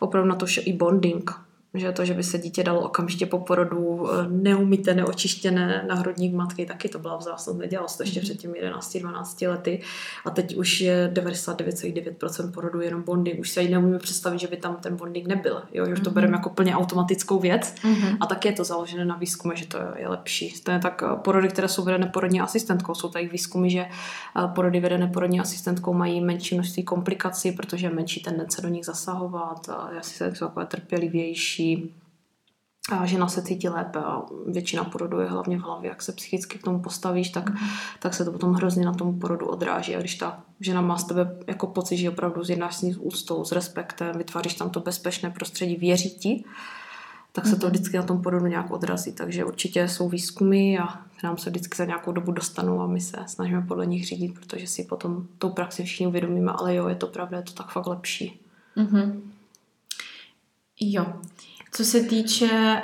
[0.00, 3.38] opravdu na to je i bonding že to, že by se dítě dalo okamžitě po
[3.38, 7.58] porodu eh, neumíte, neočištěné na hrudník matky, taky to byla vzácnost.
[7.58, 8.24] Nedělalo se to ještě mhm.
[8.24, 9.82] před těmi 11-12 lety.
[10.24, 13.40] A teď už je 99,9% porodu jenom bonding.
[13.40, 15.62] Už si ani neumíme představit, že by tam ten bonding nebyl.
[15.72, 15.86] Jo?
[15.96, 17.74] Že to bereme jako plně automatickou věc.
[17.82, 18.16] Mm-hmm.
[18.20, 20.54] A tak je to založené na výzkumu, že to je lepší.
[20.62, 22.94] To je tak eh, porody, které jsou vedené porodní asistentkou.
[22.94, 27.90] Jsou tady výzkumy, že eh, porody vedené porodní asistentkou mají menší množství komplikací, protože je
[27.90, 29.68] menší tendence do nich zasahovat.
[29.68, 31.57] A asi se takové trpělivější
[32.92, 35.88] a žena se cítí lépe a většina porodu je hlavně v hlavě.
[35.88, 37.56] Jak se psychicky k tomu postavíš, tak, mm.
[37.98, 39.96] tak se to potom hrozně na tom porodu odráží.
[39.96, 42.98] A když ta žena má z tebe jako pocit, že opravdu zjednáš s ní s
[43.00, 46.44] úctou, s respektem, vytváříš tam to bezpečné prostředí, věří ti,
[47.32, 47.74] tak se to Mhm.
[47.74, 49.12] vždycky na tom porodu nějak odrazí.
[49.12, 50.86] Takže určitě jsou výzkumy a
[51.20, 54.34] k nám se vždycky za nějakou dobu dostanou a my se snažíme podle nich řídit,
[54.40, 57.70] protože si potom tou praxi všichni uvědomíme, ale jo, je to pravda, je to tak
[57.70, 58.40] fakt lepší.
[58.76, 59.32] Mhm.
[60.80, 61.06] Jo.
[61.72, 62.82] Co se týče,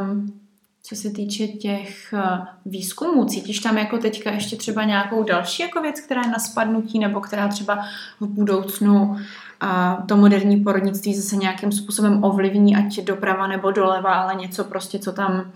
[0.00, 0.40] um,
[0.82, 5.80] co se týče těch uh, výzkumů, cítíš tam jako teďka ještě třeba nějakou další jako
[5.80, 7.84] věc, která je na spadnutí, nebo která třeba
[8.20, 9.16] v budoucnu
[9.60, 14.98] a to moderní porodnictví zase nějakým způsobem ovlivní, ať doprava nebo doleva, ale něco prostě,
[14.98, 15.52] co tam,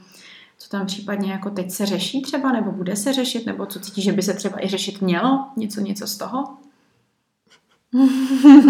[0.58, 4.04] co tam případně jako teď se řeší třeba, nebo bude se řešit, nebo co cítíš,
[4.04, 5.46] že by se třeba i řešit mělo?
[5.56, 6.56] Něco, něco z toho?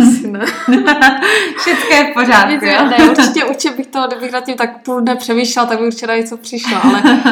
[0.02, 0.40] Asi ne.
[1.58, 2.84] Všechno je v pořádku, jo?
[2.98, 6.06] ne, určitě, určitě bych to, kdybych nad tím tak půl dne přemýšlela, tak bych určitě
[6.06, 7.02] na něco přišla, ale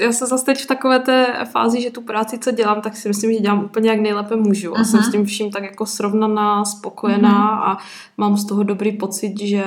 [0.00, 3.08] já jsem zase teď v takové té fázi, že tu práci, co dělám, tak si
[3.08, 5.08] myslím, že dělám úplně jak nejlépe můžu a jsem Mhm.
[5.08, 7.76] s tím vším tak jako srovnaná, spokojená a
[8.16, 9.64] mám z toho dobrý pocit, že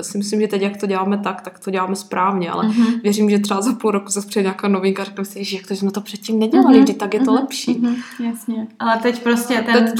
[0.00, 2.86] si myslím, že teď jak to děláme tak, tak to děláme správně, ale Mhm.
[3.02, 5.66] věřím, že třeba za půl roku se přijde nějaká novinka a řeknu si, že jak
[5.66, 7.78] to jsme to předtím nedělali, Mhm, vždy tak je to mhm, lepší.
[7.80, 7.96] mhm,
[8.30, 8.66] jasně.
[8.78, 9.94] Ale teď prostě ten Teď-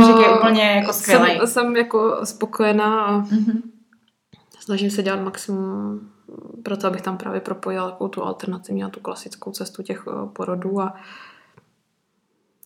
[0.00, 1.36] okamžik je úplně jako skvělý.
[1.38, 3.62] Jsem, jsem jako spokojená a Mhm.
[4.60, 6.00] snažím se dělat maximum
[6.62, 10.26] pro to, abych tam právě propojila takovou tu alternativní a tu klasickou cestu těch eh,
[10.32, 10.94] porodů a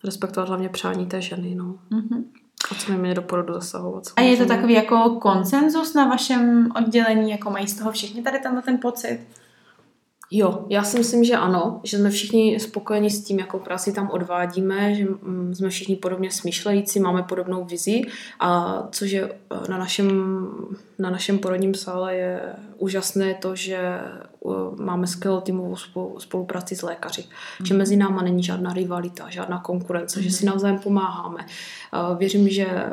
[0.05, 1.79] respektovat hlavně přání té ženy, no.
[1.91, 2.25] Mhm.
[2.71, 4.03] A co mi mě do porodu zasahovat.
[4.17, 8.39] A je to takový jako konsenzus na vašem oddělení, jako mají z toho všichni tady
[8.39, 9.27] tenhle ten pocit?
[10.35, 14.11] Jo, já si myslím, že ano, že jsme všichni spokojeni s tím, jakou práci tam
[14.11, 18.03] odvádíme, že mm, jsme všichni podobně smýšlející, máme podobnou vizi
[18.41, 20.09] a což je eh, na našem,
[20.99, 22.41] na našem porodním sále je
[22.79, 24.01] úžasné to, že
[24.79, 27.25] máme skvělou týmovou spolu- spolupráci s lékaři,
[27.65, 31.47] že mezi náma není žádná rivalita, žádná konkurence, že si navzájem pomáháme.
[31.95, 32.91] Eh, Věřím, že, eh,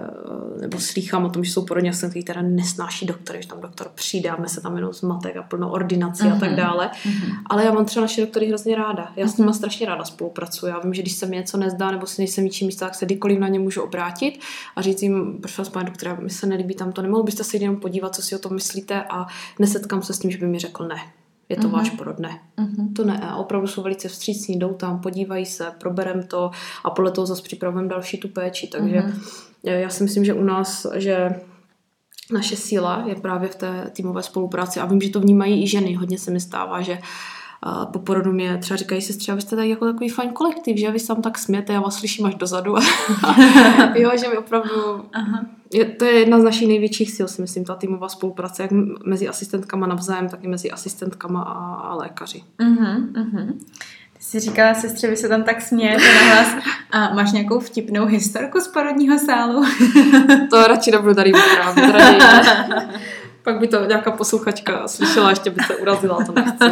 [0.61, 4.29] nebo slýchám o tom, že jsou porodní asistentky, které nesnáší doktory, že tam doktor přijde
[4.29, 6.55] a my se tam jenom zmatek a plno ordinací a tak Mhm.
[6.57, 6.89] dále.
[7.05, 7.31] Mhm.
[7.45, 9.11] Ale já mám třeba naše doktory hrozně ráda.
[9.15, 10.65] Já s nimi strašně ráda spolupracuji.
[10.67, 13.05] Já vím, že když se mi něco nezdá nebo si nejsem ničím místa, tak se
[13.05, 14.39] kdykoliv na ně můžu obrátit
[14.75, 17.57] a říct jim, prosím vás, pane doktore, mi se nelíbí tam to, nemohl byste se
[17.57, 19.27] jenom podívat, co si o tom myslíte a
[19.59, 20.95] nesetkám se s tím, že by mi řekl ne.
[21.49, 21.71] Je to Mhm.
[21.77, 22.39] váš porod, ne.
[22.57, 22.93] Mhm.
[22.93, 23.19] To ne.
[23.23, 26.51] A opravdu jsou velice vstřícní, jdou tam, podívají se, proberem to
[26.83, 28.67] a podle toho zase připravujeme další tu péči.
[28.67, 29.21] Takže Mhm.
[29.63, 31.29] já si myslím, že u nás, že
[32.33, 35.93] naše síla je právě v té týmové spolupráci a vím, že to vnímají i ženy.
[35.93, 36.99] Hodně se mi stává, že
[37.61, 40.91] a po porodu mě třeba říkají třeba, vy jste tak jako takový fajn kolektiv, že
[40.91, 42.75] vy se tam tak smějete, já vás slyším až dozadu.
[43.95, 44.71] jo, že mi opravdu,
[45.13, 45.45] Aha.
[45.73, 48.71] je, to je jedna z našich největších sil, si myslím, ta týmová spolupráce, jak
[49.05, 52.43] mezi asistentkama navzájem, tak i mezi asistentkama a, a lékaři.
[52.61, 53.59] Mhm, mhm.
[54.17, 56.63] Ty jsi říkala sestře, vy se tam tak smějete na hlas.
[56.91, 59.63] A máš nějakou vtipnou historku z porodního sálu?
[60.49, 61.95] To radši nebudu tady vyprávět.
[63.49, 66.65] Pak by to nějaká posluchačka slyšela, ještě by se urazila, to nechci.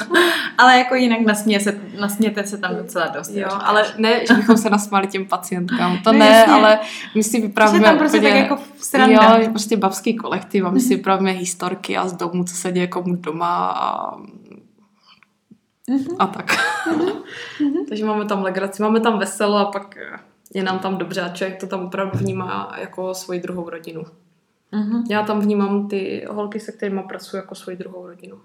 [0.58, 3.30] Ale jako jinak nasměje se, nasmějete se tam docela dost.
[3.34, 5.98] Jo, ale ne, že bychom se nasmáli těm pacientkám.
[6.04, 6.52] To No ne, jasně.
[6.52, 6.78] ale
[7.14, 8.32] my si Že vyprávíme tam prostě úplně...
[8.32, 9.38] tak jako sranda.
[9.38, 12.86] Jo, prostě babský kolektiv a my si vyprávíme historky a z domu, co se děje
[12.86, 14.16] komu doma a,
[15.90, 16.16] Mhm.
[16.18, 16.52] a tak.
[17.88, 19.94] Takže máme tam legraci, máme tam veselo a pak
[20.54, 24.02] je nám tam dobře a člověk to tam opravdu vnímá jako svoji druhou rodinu.
[24.72, 25.04] Mhm.
[25.10, 28.36] Já tam vnímám ty holky, se kterými pracuji jako svoji druhou rodinu.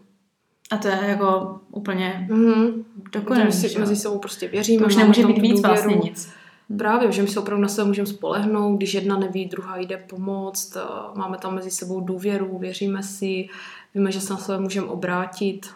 [0.71, 2.83] A to je jako úplně Mhm.
[3.11, 3.51] dokonalý.
[3.51, 4.81] Že si mezi sebou prostě věříme.
[4.81, 5.61] To už nemůže být víc důvěru.
[5.81, 6.29] vlastně nic.
[6.77, 10.75] Právě, že my se opravdu na sebe můžeme spolehnout, když jedna neví, druhá jde pomoct,
[10.75, 10.79] eh,
[11.15, 13.49] máme tam mezi sebou důvěru, věříme si,
[13.95, 15.67] víme, že se na sebe můžeme obrátit.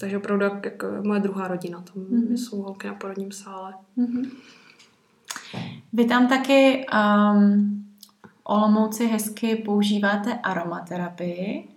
[0.00, 2.22] Takže opravdu jak, jak moje druhá rodina, tam Mhm.
[2.22, 2.34] mm-hmm.
[2.34, 3.74] jsou holky na porodním sále.
[3.96, 4.24] Mhm.
[5.92, 7.85] Vy tam taky um,
[8.48, 11.68] Olomouci hezky používáte aromaterapii,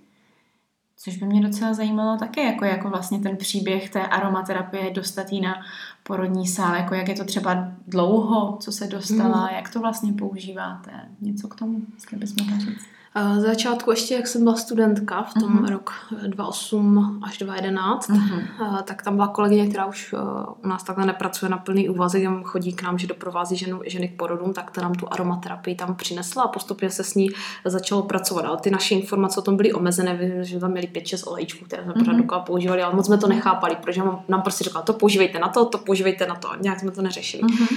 [0.97, 5.41] což by mě docela zajímalo taky, jako, jako vlastně ten příběh té aromaterapie dostat jí
[5.41, 5.55] na
[6.03, 9.55] porodní sál, jako jak je to třeba dlouho, co se dostala, Mhm.
[9.55, 10.91] jak to vlastně používáte.
[11.21, 12.85] Něco k tomu, jestli bys mohla říct.
[13.15, 15.65] A Z začátku ještě, jak jsem byla studentka v tom Mhm.
[15.65, 15.91] rok
[16.27, 18.41] 2008 až 2011, Mhm.
[18.63, 20.17] a tak tam byla kolegyně, která už eh,
[20.63, 24.07] u nás takhle nepracuje na plný úvazek, jenom chodí k nám, že doprovází ženu, ženy
[24.09, 27.29] k porodům, tak ta nám tu aromaterapii tam přinesla a postupně se s ní
[27.65, 28.45] začalo pracovat.
[28.45, 31.83] Ale ty naše informace o tom byly omezené, vím, že tam měli 5-6 olejčků, které
[31.83, 32.27] jsme pořád Mhm.
[32.45, 35.77] používali, ale moc jsme to nechápali, protože nám, prostě říkala, to používejte na to, to
[35.77, 37.43] používejte na to, a nějak jsme to neřešili.
[37.43, 37.67] Mhm.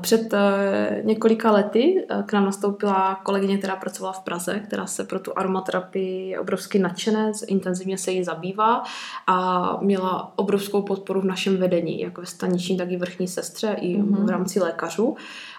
[0.00, 5.04] Před eh, několika lety eh, k nám nastoupila kolegyně, která pracovala v Praze, která se
[5.04, 8.82] pro tu aromaterapii je obrovsky nadšené, intenzivně se jí zabývá
[9.26, 13.98] a měla obrovskou podporu v našem vedení, jako ve staniční, tak i vrchní sestře, i
[13.98, 14.26] Mhm.
[14.26, 15.16] v rámci lékařů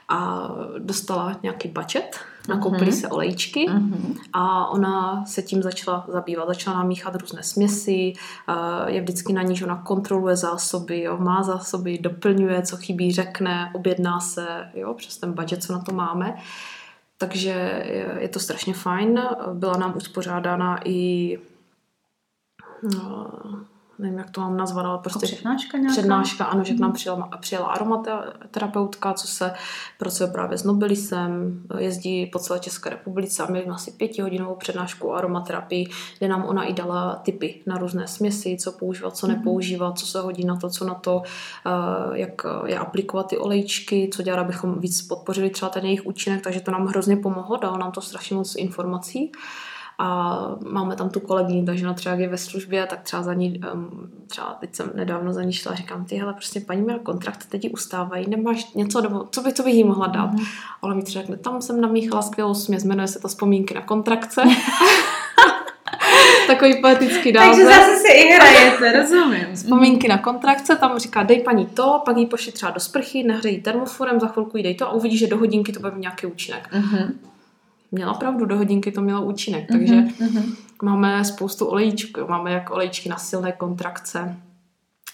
[0.09, 2.15] a dostala nějaký budget
[2.47, 3.65] nakoupili se olejčky
[4.33, 6.47] a ona se tím začala zabývat.
[6.47, 8.13] Začala namíchat různé směsi,
[8.49, 13.11] eh, je vždycky na ní, že ona kontroluje zásoby, jo, má zásoby, doplňuje, co chybí,
[13.11, 16.35] řekne, objedná se, jo, přes ten budget, co na to máme.
[17.17, 17.83] Takže
[18.19, 19.21] je, to strašně fajn.
[19.53, 21.39] Byla nám uspořádána i
[22.93, 23.31] no,
[23.99, 25.91] nevím, jak to mám nazvat, ale prostě Jako přednáška nějaká?
[25.91, 29.53] přednáška, ano, že k nám přijela, přijela aromaterapeutka, co se
[29.97, 35.13] pracuje právě s Nobilisem, jezdí po celé České republice a měli asi pětihodinovou přednášku o
[35.13, 35.87] aromaterapii,
[36.17, 40.21] kde nám ona i dala tipy na různé směsi, co používat, co nepoužívat, co se
[40.21, 41.21] hodí na to, co na to,
[41.65, 46.43] eh, jak je aplikovat ty olejčky, co dělat, abychom víc podpořili třeba ten jejich účinek,
[46.43, 49.31] takže to nám hrozně pomohlo, dalo nám to strašně moc informací
[49.99, 50.39] a
[50.69, 53.61] máme tam tu kolegyni, takže ona třeba je ve službě, tak třeba za ní,
[54.27, 57.45] třeba teď jsem nedávno za ní šla a říkám, ty hele, prostě paní měla kontrakt,
[57.49, 60.33] teď ji ustávají, nemáš něco, nebo co, by, co bych jí mohla dát?
[60.33, 60.45] Mm-hmm.
[60.81, 63.81] A ona mi třeba řekne, tam jsem namíchala skvělou směs, jmenuje se to Vzpomínky na
[63.81, 64.43] kontrakce.
[66.47, 67.49] Takový poetický název.
[67.49, 69.45] Takže zase si i hrajete, rozumím.
[69.55, 73.61] Vzpomínky na kontrakce, tam říká, dej paní to, pak jí pošli třeba do sprchy, nehřeji
[73.61, 76.27] termoforem, za chvilku jí dej to a uvidíš, že do hodinky to bude mít nějaký
[76.27, 76.69] účinek.
[76.73, 77.19] Mhm.
[77.91, 80.53] Měla pravdu, do hodinky to mělo účinek, takže Mhm.
[80.83, 84.35] máme spoustu olejčků, máme jak olejčky na silné kontrakce,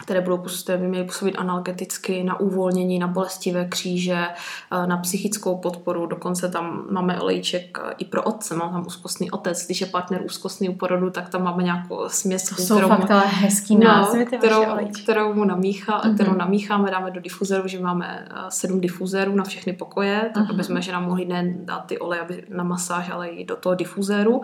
[0.02, 4.26] které budou působit, by měly působit analgeticky na uvolnění, na bolestivé kříže,
[4.72, 6.06] eh, na psychickou podporu.
[6.06, 9.66] Dokonce tam máme olejček eh, i pro otce, mám tam úzkostný otec.
[9.66, 13.26] Když je partner úzkostný u porodu, tak tam máme nějakou směs, To jsou fakt ale
[13.26, 14.64] hezký názvy, No, kterou,
[15.04, 16.16] kterou, mu namíchá, Mhm.
[16.16, 20.52] kterou namícháme, dáme do difuzéru, že máme eh, sedm difuzérů na všechny pokoje, tak Mhm.
[20.52, 23.76] aby jsme ženám mohli nejen dát ty oleje aby na masáž, ale i do toho
[23.76, 24.42] difuzéru.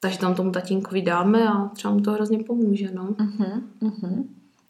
[0.00, 2.88] Takže tam tomu tatínkovi dáme a třeba mu to hrozně pomůže.
[2.94, 3.08] No.
[3.18, 4.24] Mhm, mhm.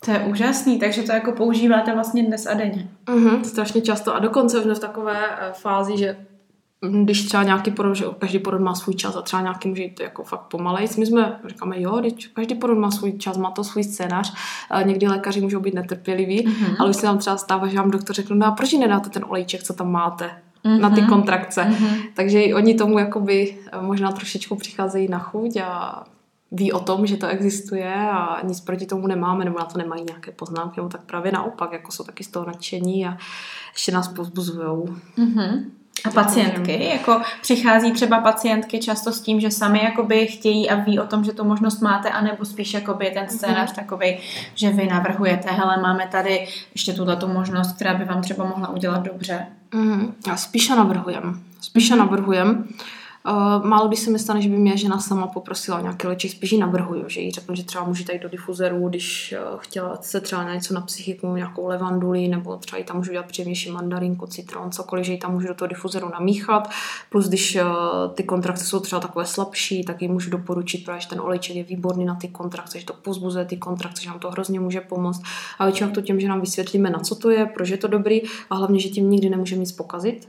[0.05, 2.89] To je úžasný, takže to jako používáte vlastně dnes a denně.
[3.11, 6.17] Mhm, strašně často a dokonce už jsme v takové eh, fázi, že
[6.83, 9.83] mm, když třeba nějaký porod, že každý porod má svůj čas a třeba nějaký může
[9.83, 10.89] jít jako fakt pomalej.
[10.99, 14.35] My jsme říkáme, jo, teď každý porod má svůj čas, má to svůj scénář.
[14.71, 16.77] A někdy lékaři můžou být netrpěliví, Mhm.
[16.79, 19.11] ale už se nám třeba stává, že vám doktor řekne, no a proč jí nedáte
[19.11, 20.31] ten olejček, co tam máte?
[20.81, 21.11] na ty Mhm.
[21.11, 21.65] kontrakce.
[21.65, 21.89] Mhm.
[22.15, 26.05] Takže i oni tomu jakoby eh, možná trošičku přicházejí na chuť a
[26.55, 30.05] ví o tom, že to existuje a nic proti tomu nemáme, nebo na to nemají
[30.05, 33.17] nějaké poznámky, nebo tak právě naopak, jako jsou taky z toho nadšení a
[33.73, 34.89] ještě nás pozbuzujou.
[35.17, 35.71] Mhm.
[36.05, 40.99] A pacientky, jako přichází třeba pacientky často s tím, že sami jakoby chtějí a ví
[40.99, 43.77] o tom, že tu možnost máte, anebo spíš jakoby ten scénář Mhm.
[43.77, 44.19] takový,
[44.55, 48.69] že vy navrhujete, hele, máme tady ještě tuhle tu možnost, která by vám třeba mohla
[48.69, 49.47] udělat dobře.
[49.75, 51.43] Mm, já spíše navrhujem.
[51.61, 52.49] Spíše navrhujem.
[52.51, 52.65] Uh,
[53.65, 56.59] málo kdy se mi stane, že by mě žena sama poprosila o nějaký spíš ji
[56.59, 60.45] navrhuju, že jí řeknu, že třeba může jít do difuzeru, když uh, chtěla se třeba
[60.45, 64.71] na něco na psychiku, nějakou levanduli, nebo třeba jí tam můžu dělat příjemnější mandarinku, citron,
[64.71, 66.69] cokoliv, že ji tam můžu do toho difuzeru namíchat.
[67.11, 71.21] Plus, když uh, ty kontrakce jsou třeba takové slabší, tak ji můžu doporučit, protože ten
[71.21, 74.61] olejček je výborný na ty kontrakce, že to pozbuzuje ty kontrakce, že nám to hrozně
[74.61, 75.23] může pomoct.
[75.59, 78.23] A většinou to tím, že nám vysvětlíme, na co to je, proč je to dobrý
[78.51, 80.29] a hlavně, že tím nikdy nemůže nic pokazit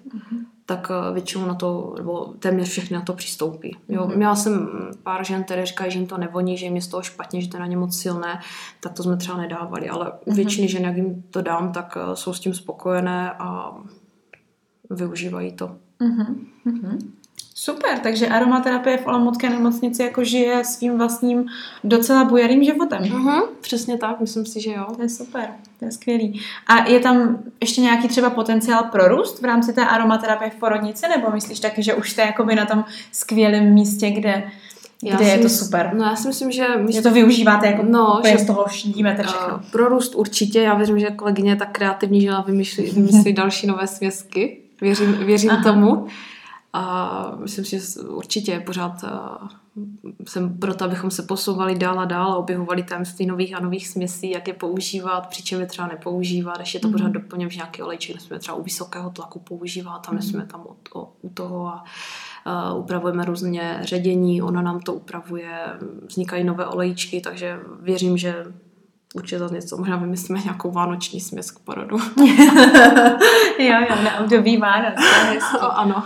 [0.66, 3.78] tak eh, většinou na to, nebo téměř všechny na to přistoupí.
[3.89, 4.18] Jo, Mhm.
[4.18, 4.68] Měla jsem
[5.03, 7.49] pár žen, které říkají, že jim to nevoní, že jim je z toho špatně, že
[7.49, 8.39] to je na ně moc silné,
[8.80, 10.36] tak to jsme třeba nedávali, ale u Mhm.
[10.36, 13.78] většiny žen, jak jim to dám, tak eh, jsou s tím spokojené a
[14.89, 15.76] využívají to.
[15.99, 16.45] Mhm.
[16.66, 16.99] Mhm.
[17.58, 21.45] Super, takže aromaterapie v Olomoucké nemocnici jako žije svým vlastním
[21.84, 23.01] docela bujarým životem.
[23.01, 24.86] Mhm, přesně tak, myslím si, že jo.
[24.95, 25.47] To je super,
[25.80, 26.41] to je skvělý.
[26.68, 31.06] A je tam ještě nějaký třeba potenciál pro růst v rámci té aromaterapie v porodnici,
[31.08, 34.43] nebo myslíš taky, že už jste jakoby na tom skvělém místě, kde,
[35.03, 35.91] Já kde je to super?
[35.93, 39.24] No já si myslím, že my Že to využíváte jako No, že- z toho šídíte
[39.24, 39.56] všechno.
[39.56, 43.34] Uh, pro růst určitě, já věřím, že kolegyně je tak kreativní, že ona vymyslí, vymyslí
[43.43, 44.58] další nové směsky.
[44.82, 45.64] Věřím, věřím Aha.
[45.64, 46.08] tomu.
[46.78, 49.47] A myslím si, že určitě pořád uh,
[50.28, 54.32] jsem proto, abychom se posouvali dál a dál a objevovali tajemství nových a nových směsí,
[54.32, 56.93] jak je používat, přičem je třeba nepoužívat, ještě to Mhm.
[56.97, 60.78] pořád doplňujem, že nějaký olejček nesmíme třeba u vysokého tlaku používat, tam nesmíme tam od,
[60.93, 61.84] o, u toho a
[62.73, 65.59] uh, upravujeme různě ředění, ona nám to upravuje,
[66.07, 68.45] vznikají nové olejčky, takže věřím, že
[69.16, 71.97] určitě za něco, možná vymyslíme nějakou vánoční směs k porodu.
[73.59, 74.93] jo, jo, na období Vánoc.
[75.59, 76.03] ano.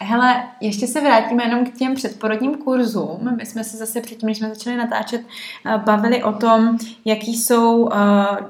[0.00, 3.36] Hele, ještě se vrátíme jenom k těm předporodním kurzům.
[3.36, 5.22] My jsme se zase předtím, než jsme začali natáčet,
[5.66, 7.96] eh, bavili o tom, jaký jsou eh,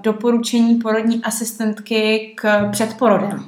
[0.01, 3.45] doporučení porodní asistentky k předporodem.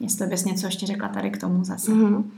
[0.00, 1.90] Jestli bys něco ještě řekla tady k tomu zase.
[1.90, 2.30] Mhm.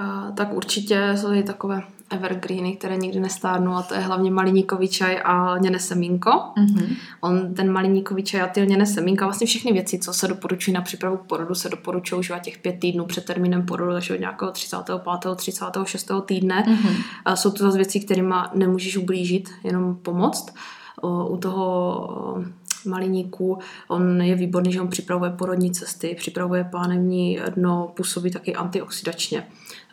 [0.00, 4.88] A, tak určitě jsou tady takové evergreeny, které nikdy nestárnou a to je hlavně maliníkový
[4.88, 6.30] čaj a lněné semínko.
[6.30, 6.96] Mm-hmm.
[7.20, 10.80] On, ten maliníkový čaj a ty lněné semínka, vlastně všechny věci, co se doporučují na
[10.80, 14.50] přípravu k porodu, se doporučují užívat těch pět týdnů před termínem porodu, takže od nějakého
[14.50, 15.02] 35.
[15.36, 16.10] 36.
[16.24, 16.64] týdne.
[16.68, 17.02] Mm-hmm.
[17.24, 20.54] A jsou to zase věci, kterými nemůžeš ublížit, jenom pomoct.
[21.28, 22.44] U toho
[22.84, 23.58] maliníku.
[23.88, 29.46] On je výborný, že on připravuje porodní cesty, připravuje pánevní dno, působí taky antioxidačně.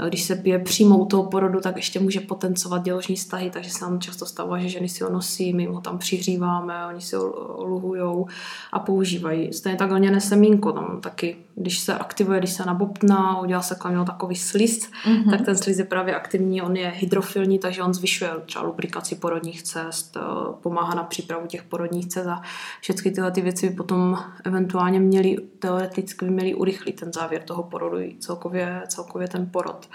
[0.09, 3.85] Když se pije přímo u toho porodu, tak ještě může potencovat děložní stahy, takže se
[3.85, 7.55] nám často stává, že ženy si ho nosí, my ho tam přihříváme, oni si ho
[7.63, 8.27] luhujou
[8.71, 9.53] a používají.
[9.53, 14.05] Stejně tak lněné semínko, tam taky, když se aktivuje, když se nabobtná, udělá se kolem
[14.05, 15.29] takový sliz, mm-hmm.
[15.29, 19.63] tak ten sliz je právě aktivní, on je hydrofilní, takže on zvyšuje třeba lubrikaci porodních
[19.63, 20.17] cest,
[20.61, 22.41] pomáhá na přípravu těch porodních cest a
[22.81, 27.63] všechny tyhle ty věci by potom eventuálně měly, teoreticky by měly urychlit ten závěr toho
[27.63, 29.89] porodu i celkově, celkově ten porod.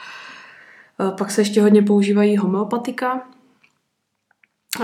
[1.01, 3.21] E, pak se ještě hodně používají homeopatika.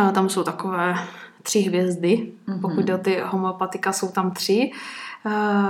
[0.01, 0.95] A tam jsou takové
[1.43, 2.33] tři hvězdy.
[2.49, 2.61] Mm-hmm.
[2.61, 4.71] Pokud jde o ty homeopatika, jsou tam tři.
[4.71, 4.73] E,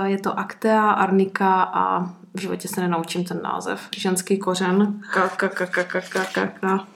[0.03, 3.87] je to Actea, Arnika a v životě se nenaučím ten název.
[3.97, 5.01] Ženský kořen.
[5.13, 6.87] Ka, ka, ka, ka, ka, ka, ka, ka.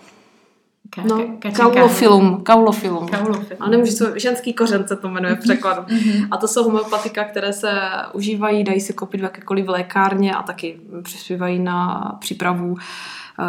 [1.01, 3.07] No, kaulofilum, kaulofilum.
[3.07, 3.57] kaulofilum.
[3.63, 5.81] A nemůžu to, ženský kořen se to jmenuje v překladu.
[5.93, 6.27] Mhm.
[6.31, 7.81] a to jsou homeopatika, které se
[8.13, 12.83] užívají, dají se koupit v jakékoliv lékárně a taky přispívají na přípravu eh,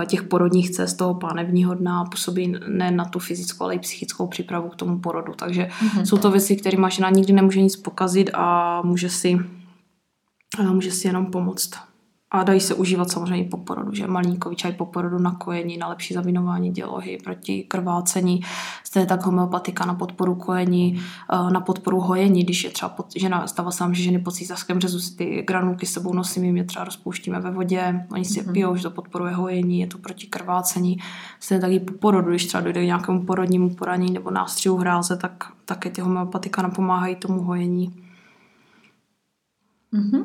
[0.06, 4.68] těch porodních cest toho pánevního dna působí ne na tu fyzickou, ale i psychickou přípravu
[4.68, 5.32] k tomu porodu.
[5.36, 6.02] Takže mm-hmm.
[6.02, 9.38] jsou to věci, které žena nikdy nemůže nic pokazit a může si,
[10.58, 11.70] a může si jenom pomoct.
[12.34, 15.78] A dají se užívat samozřejmě i po porodu, že malínkový čaj po porodu na kojení,
[15.78, 18.40] na lepší zavinování dělohy, proti krvácení,
[18.84, 23.46] stejně tak homeopatika na podporu kojení, eh, na podporu hojení, když je třeba pod, žena,
[23.46, 26.64] stává se že ženy po císařském řezu si ty granulky s sebou nosíme, my je
[26.64, 28.52] třeba rozpouštíme ve vodě, oni si mm-hmm.
[28.52, 30.98] pijou, že to podporuje hojení, je to proti krvácení,
[31.40, 35.16] stejně tak i po porodu, když třeba dojde k nějakému porodnímu poranění nebo nástřihu hráze,
[35.16, 38.04] tak také ty homeopatika napomáhají tomu hojení.
[39.92, 40.24] Mm-hmm.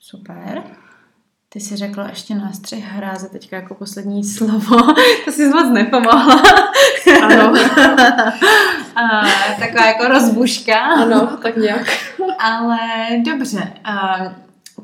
[0.00, 0.62] Super.
[1.58, 4.76] Ty jsi řekla ještě nástřih hráze teďka jako poslední slovo.
[5.24, 6.42] to si moc nepomohla.
[7.22, 7.52] Ano.
[8.96, 9.26] a,
[9.60, 10.78] taková jako rozbuška.
[10.78, 11.86] Ano, tak nějak.
[12.38, 12.78] Ale
[13.24, 13.72] dobře.
[13.84, 14.18] A,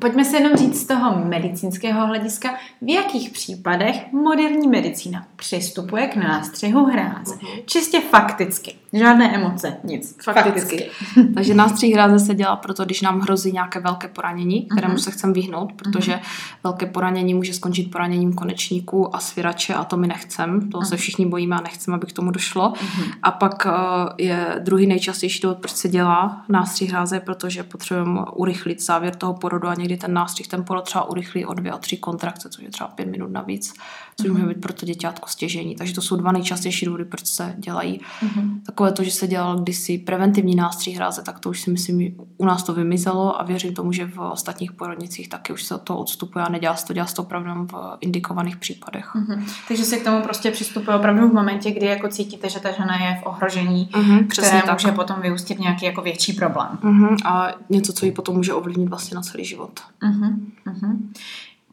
[0.05, 2.49] Pojďme si jenom říct z toho medicínského hlediska,
[2.81, 7.35] v jakých případech moderní medicína přistupuje k nástřihu hráze.
[7.35, 7.63] Uh-huh.
[7.65, 8.75] Čistě fakticky.
[8.93, 10.17] Žádné emoce, nic.
[10.23, 10.59] Fakticky.
[10.59, 10.89] fakticky.
[11.35, 15.03] Takže nástřih hráze se dělá proto, když nám hrozí nějaké velké poranění, kterému uh-huh.
[15.03, 16.19] se chceme vyhnout, protože uh-huh.
[16.63, 20.59] velké poranění může skončit poraněním konečníků a svěrače a to my nechceme.
[20.59, 20.83] To uh-huh.
[20.83, 22.73] se všichni bojíme a nechceme, aby k tomu došlo.
[22.73, 23.11] Uh-huh.
[23.23, 23.71] A pak uh,
[24.17, 29.67] je druhý nejčastější důvod, proč se dělá nástřih hráze, protože potřebujeme urychlit závěr toho porodu
[29.67, 32.71] a někdy ten nástřih ten porod třeba urychlí o dvě a tři kontrakce, což je
[32.71, 33.73] třeba pět minut navíc,
[34.17, 34.33] což mm-hmm.
[34.33, 35.75] může být pro to děťátko stěžení.
[35.75, 38.01] Takže to jsou dva nejčastější důvody, proč se dělají.
[38.21, 38.61] Mm-hmm.
[38.65, 42.45] Takové to, že se dělal kdysi preventivní nástřih hráze, tak to už si myslím, u
[42.45, 46.45] nás to vymizelo a věřím tomu, že v ostatních porodnicích taky už se to odstupuje
[46.45, 49.15] a nedělá se to, dělá se to opravdu v indikovaných případech.
[49.15, 49.43] Mm-hmm.
[49.67, 53.05] Takže se k tomu prostě přistupuje opravdu v momentě, kdy jako cítíte, že ta žena
[53.05, 54.73] je v ohrožení, mm-hmm, které tak.
[54.73, 56.67] může potom vyústit nějaký jako větší problém.
[56.83, 57.17] Mm-hmm.
[57.25, 59.79] A něco, co ji potom může ovlivnit vlastně na celý život.
[60.01, 60.35] Uh-huh,
[60.67, 60.97] uh-huh.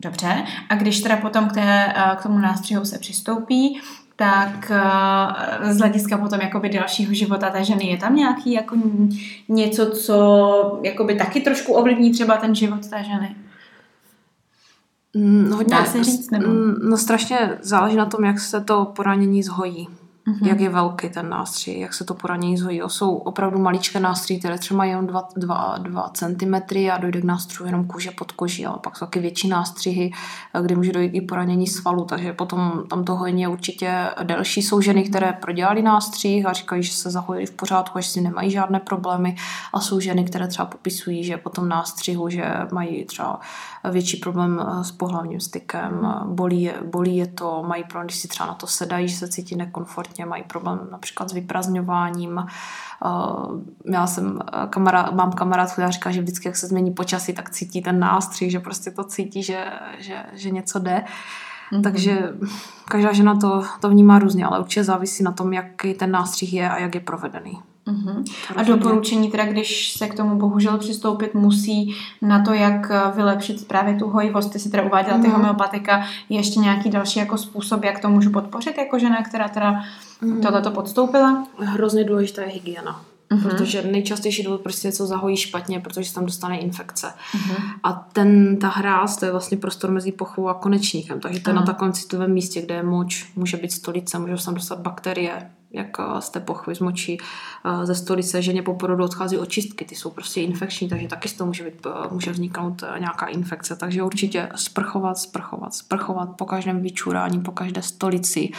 [0.03, 0.44] Dobře.
[0.68, 3.80] A když teda potom k, té, eh, k tomu nástřihu se přistoupí,
[4.16, 8.76] tak eh, z hlediska potom jakoby dalšího života té ženy je tam nějaký jako
[9.48, 13.36] něco, co jakoby taky trošku ovlivní třeba ten život té ženy?
[15.14, 16.46] Mm, hodně, Dá se říct, nebo?
[16.48, 19.88] Mm, no strašně záleží na tom, jak se to poranění zhojí
[20.27, 20.47] mm-hmm.
[20.47, 22.83] jak je velký ten nástřih, jak se to poranění zhojí.
[22.87, 26.55] Jsou opravdu maličké nástřihy, které třeba mají jenom 2, cm
[26.93, 30.12] a dojde k nástřihu jenom kůže pod koží, ale pak jsou taky větší nástřihy,
[30.62, 34.62] kde může dojít i poranění svalu, takže potom tam to hojení je určitě delší.
[34.62, 38.51] Jsou ženy, které prodělali nástřih a říkají, že se zahojili v pořádku, že si nemají
[38.51, 39.37] žádné problémy
[39.73, 43.41] a jsou ženy, které třeba popisují, že potom nástřihu, že mají třeba
[43.91, 48.47] větší problém s pohlavním stykem, bolí je, bolí je to, mají problém, když si třeba
[48.47, 52.38] na to sedají, že se cítí nekomfortně špatně, mají problém například s vyprazňováním.
[52.38, 57.32] Eh, já jsem eh, kamarád, mám kamarád, která říká, že vždycky, jak se změní počasí,
[57.32, 59.64] tak cítí ten nástřih, že prostě to cítí, že,
[59.98, 61.04] že, že něco jde.
[61.72, 61.82] Mm-hmm.
[61.82, 62.34] Takže
[62.88, 66.70] každá žena to, to vnímá různě, ale určitě závisí na tom, jaký ten nástřih je
[66.70, 67.72] a jak je provedený.
[67.87, 68.24] Uh-huh.
[68.57, 73.95] A doporučení teda, když se k tomu bohužel přistoupit musí na to, jak vylepšit právě
[73.95, 75.33] tu hojivost, ty si teda uváděla ty uh-huh.
[75.33, 79.83] homeopatika, je ještě nějaký další jako způsob, jak to můžu podpořit jako žena, která teda
[80.22, 80.43] uh-huh.
[80.43, 81.47] tohleto podstoupila?
[81.59, 83.01] Hrozně důležitá je hygiena.
[83.33, 83.49] mm-hmm.
[83.49, 87.07] protože nejčastější důvod prostě něco zahojí špatně, protože se tam dostane infekce.
[87.07, 87.62] Mm-hmm.
[87.83, 91.55] A ten, ta hráz, to je vlastně prostor mezi pochvou a konečníkem, takže to je
[91.55, 91.61] mm.
[91.61, 95.51] na takovém citlivém místě, kde je moč, může být stolice, můžou se tam dostat bakterie,
[95.73, 97.18] jak z té pochvy, z močí,
[97.85, 101.47] ze stolice, ženě po porodu odchází očistky, ty jsou prostě infekční, takže taky z toho
[101.47, 103.77] může, být, může vzniknout nějaká infekce.
[103.77, 108.51] Takže určitě sprchovat, sprchovat, sprchovat po každém vyčurání, po každé stolici.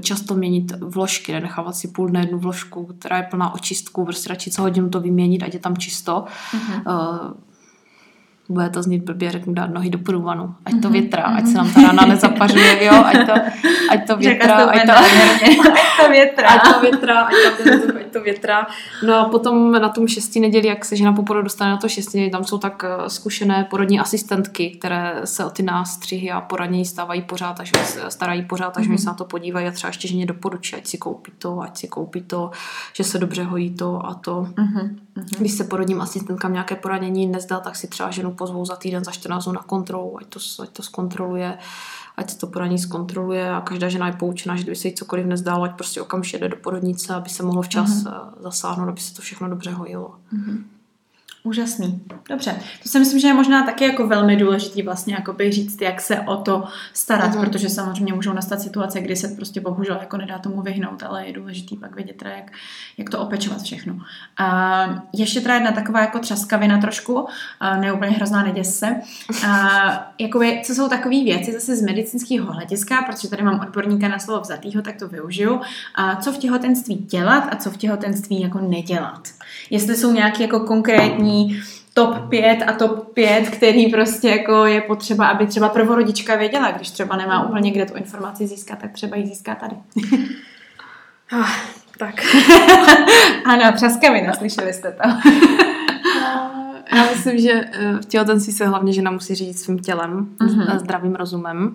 [0.00, 4.50] Často měnit vložky, nenechávat si půl dne jednu vložku, která je plná očistků, prostě radši
[4.50, 6.24] co hodinu to vyměnit, ať je tam čisto.
[6.52, 7.34] Uh-huh
[8.50, 11.54] bude to znít blbě, řeknu dát nohy do průvanu, ať to mhm, větrá, ať se
[11.54, 13.32] nám ta rána nezapařuje, jo, ať to,
[13.90, 14.92] ať to větrá, ať to,
[15.72, 17.34] ať to větrá, ať to větrá, ať
[17.64, 18.66] to, ať to větrá.
[19.06, 21.88] No a potom na tom šestý neděli, jak se žena po porodu dostane na to
[21.88, 26.40] šestý neděli, tam jsou tak eh, zkušené porodní asistentky, které se o ty nástřihy a
[26.40, 28.96] poradnění stávají pořád, se starají pořád, takže mm-hmm.
[28.96, 31.88] se na to podívají a třeba ještě ženě doporučí, ať si koupí to, ať si
[31.88, 32.50] koupí to,
[32.92, 34.42] že se dobře hojí to a to.
[34.42, 34.96] Mm-hmm.
[35.38, 39.12] Když se porodním asistentkám nějaké poranění nezdá, tak si třeba ženu pozvou za týden, za
[39.12, 41.58] 14 dnů na kontrolu, ať to, ať to zkontroluje,
[42.16, 45.64] ať to poranění zkontroluje a každá žena je poučena, že kdyby se jí cokoliv nezdálo,
[45.64, 48.32] ať prostě okamžitě jde do porodnice, aby se mohlo včas mm-hmm.
[48.40, 50.16] zasáhnout, aby se to všechno dobře hojilo.
[50.32, 50.79] Mm-hmm.
[51.42, 52.00] Úžasný.
[52.28, 52.54] Dobře.
[52.82, 56.20] To si myslím, že je možná taky jako velmi důležitý vlastně jakoby říct, jak se
[56.20, 57.40] o to starat, mm.
[57.40, 61.32] protože samozřejmě můžou nastat situace, kdy se prostě bohužel jako nedá tomu vyhnout, ale je
[61.32, 62.52] důležitý pak vědět teda, jak,
[62.98, 63.98] jak to opečovat všechno.
[64.38, 67.26] A ještě teda jedna taková jako třaskavina trošku,
[67.80, 68.96] neúplně hrozná, neděs se.
[69.48, 74.18] A, jakoby, co jsou takové věci zase z medicínského hlediska, protože tady mám odborníka na
[74.18, 75.60] slovo vzatýho, tak to využiju.
[75.94, 79.28] A co v těhotenství dělat a co v těhotenství jako nedělat.
[79.70, 81.29] Jestli jsou nějaké jako konkrétní
[81.94, 86.90] top 5 a top 5, který prostě jako je potřeba, aby třeba prvorodička věděla, když
[86.90, 89.76] třeba nemá úplně kde tu informaci získat, tak třeba ji získá tady.
[91.32, 91.50] ah,
[91.98, 92.14] tak.
[93.44, 95.08] ano, třaskavina, slyšeli jste to.
[96.96, 100.78] Já myslím, že eh, v těhotenství se hlavně žena musí řídit svým tělem, mm-hmm.
[100.78, 101.74] zdravým rozumem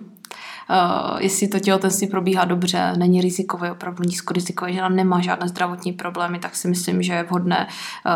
[1.18, 6.56] jestli to těhotenství probíhá dobře, není rizikové, opravdu nízkorizikové, že nemá žádné zdravotní problémy, tak
[6.56, 8.12] si myslím, že je vhodné uh,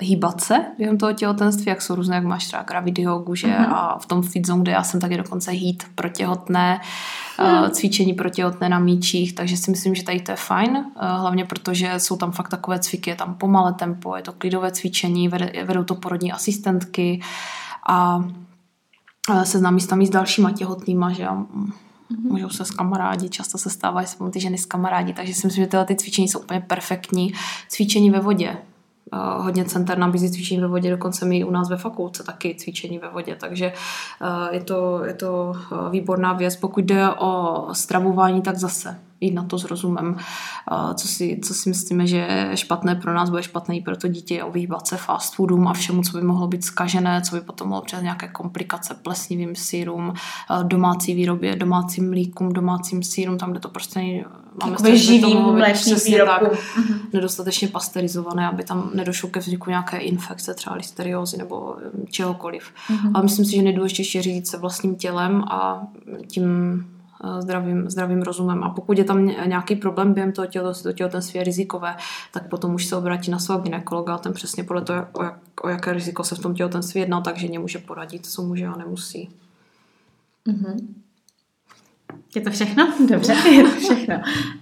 [0.00, 3.74] hýbat se během toho těhotenství, jak jsou různé, jak máš třeba gravidiogu, že mm-hmm.
[3.74, 6.80] a v tom fit zone, kde já jsem taky dokonce hít pro těhotné,
[7.38, 10.84] uh, cvičení pro těhotné na míčích, takže si myslím, že tady to je fajn, uh,
[11.20, 15.28] hlavně protože jsou tam fakt takové cviky, je tam pomalé tempo, je to klidové cvičení,
[15.64, 17.20] vedou to porodní asistentky
[17.88, 18.24] a
[19.44, 21.28] seznámí s tam s dalšíma těhotnýma, že
[22.10, 22.30] Mm-hmm.
[22.30, 25.64] Můžou se s kamarádi, často se stávají se ty ženy s kamarádi, takže si myslím,
[25.64, 27.32] že tyhle ty cvičení jsou úplně perfektní.
[27.68, 28.56] Cvičení ve vodě.
[29.12, 32.98] Uh, hodně center nabízí cvičení ve vodě, dokonce my u nás ve fakultce taky cvičení
[32.98, 33.72] ve vodě, takže
[34.20, 35.52] uh, je to, je to
[35.90, 36.56] výborná věc.
[36.56, 40.16] Pokud jde o stravování, tak zase jít na to s rozumem.
[40.94, 44.08] Co si, co si myslíme, že je špatné pro nás, bude špatné i pro to
[44.08, 47.68] dítě, vyhýbat se fast foodům a všemu, co by mohlo být skažené, co by potom
[47.68, 50.12] mohlo přes nějaké komplikace, plesnivým sírům,
[50.62, 54.24] domácí výrobě, domácím mlíkům, domácím sírům, tam, kde to prostě
[54.64, 55.58] máme strach, živým
[56.06, 56.58] výrobkům.
[56.76, 56.98] Mhm.
[57.12, 61.76] nedostatečně pasterizované, aby tam nedošlo ke vzniku nějaké infekce, třeba listeriózy nebo
[62.10, 62.64] čehokoliv.
[62.64, 63.10] Mm-hmm.
[63.14, 65.86] Ale myslím si, že nejdůležitější je řídit se vlastním tělem a
[66.26, 66.44] tím
[66.84, 66.93] Eh,
[67.38, 68.64] zdravým, zdravým rozumem.
[68.64, 71.96] A pokud je tam nějaký problém během toho těhotenství, to těhotenství je rizikové,
[72.32, 75.38] tak potom už se obrátí na svého ginekologa a ten přesně podle toho, o, jak,
[75.62, 79.30] o jaké riziko se v tom těhotenství jedná, takže nemůže poradit, co může a nemusí.
[80.48, 80.86] Mm-hmm.
[82.34, 82.92] Je to všechno?
[83.08, 84.14] Dobře, je to všechno.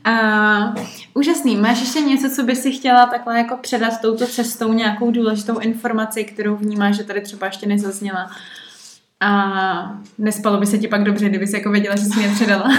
[0.08, 0.84] Uh,
[1.14, 1.56] úžasný.
[1.56, 6.24] Máš ještě něco, co by si chtěla takhle jako předat touto cestou, nějakou důležitou informaci,
[6.24, 8.30] kterou vnímáš, že tady třeba ještě nezazněla?
[9.22, 12.68] A nespalo by se ti pak dobře, kdyby jsi jako věděla, že jsi mě předala.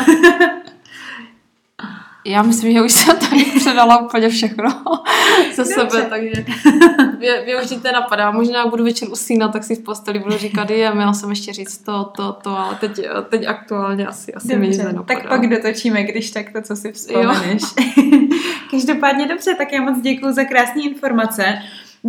[2.25, 4.69] Já myslím, že už jsem tady předala úplně všechno
[5.53, 5.73] ze Dobře.
[5.73, 6.45] sebe, takže
[7.19, 8.31] mě, mě už nic napadá.
[8.31, 11.53] Možná jak budu večer usínat, tak si v posteli budu říkat, je, měla jsem ještě
[11.53, 15.19] říct to, to, to, ale teď, teď aktuálně asi, asi mi nic nenapadá.
[15.19, 17.63] Tak pak dotočíme, když tak to, co si vzpomeneš.
[18.71, 21.43] Každopádně dobře, tak já moc děkuji za krásné informace.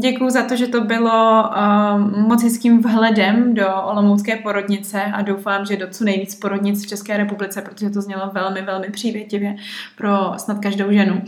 [0.01, 5.67] Děkuji za to, že to bylo uh, moc hezkým vhledem do Olomoucké porodnice a doufám,
[5.67, 9.57] že do co nejvíc porodnic v České republice, protože to znělo velmi, velmi přívětivě
[9.97, 11.23] pro snad každou ženu.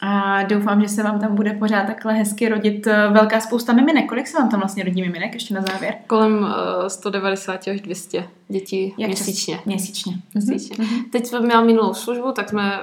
[0.00, 4.08] A doufám, že se vám tam bude pořád takhle hezky rodit eh, velká spousta miminek.
[4.08, 5.94] Kolik se vám tam vlastně rodí miminek ještě na závěr?
[6.06, 6.50] Kolem uh,
[6.86, 9.60] eh, 190 až 200 dětí Jak měsíčně.
[9.66, 10.12] Měsíčně.
[10.34, 10.76] měsíčně.
[10.76, 11.10] Mm-hmm.
[11.12, 12.80] Teď jsme měla minulou službu, tak jsme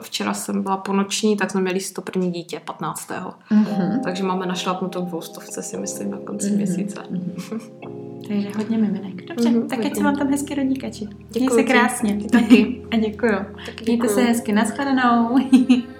[0.00, 3.10] včera jsem byla ponoční, tak jsme měli 101 dítě 15.
[3.10, 4.00] Mm-hmm.
[4.04, 6.56] Takže máme našlapnutou dvoustovce si myslím na konci mm-hmm.
[6.56, 7.00] měsíce.
[7.00, 7.60] Mm-hmm.
[8.28, 9.24] Takže hodně miminek.
[9.24, 11.08] Dobře, mm-hmm, tak ať se vám tam hezky rodí kači.
[11.30, 12.18] Děkuji se krásně.
[12.32, 12.82] Taky.
[12.90, 13.32] A děkuju.
[13.32, 13.84] Taky děkuju.
[13.86, 14.52] Mějte se hezky.
[14.52, 15.38] Naschledanou.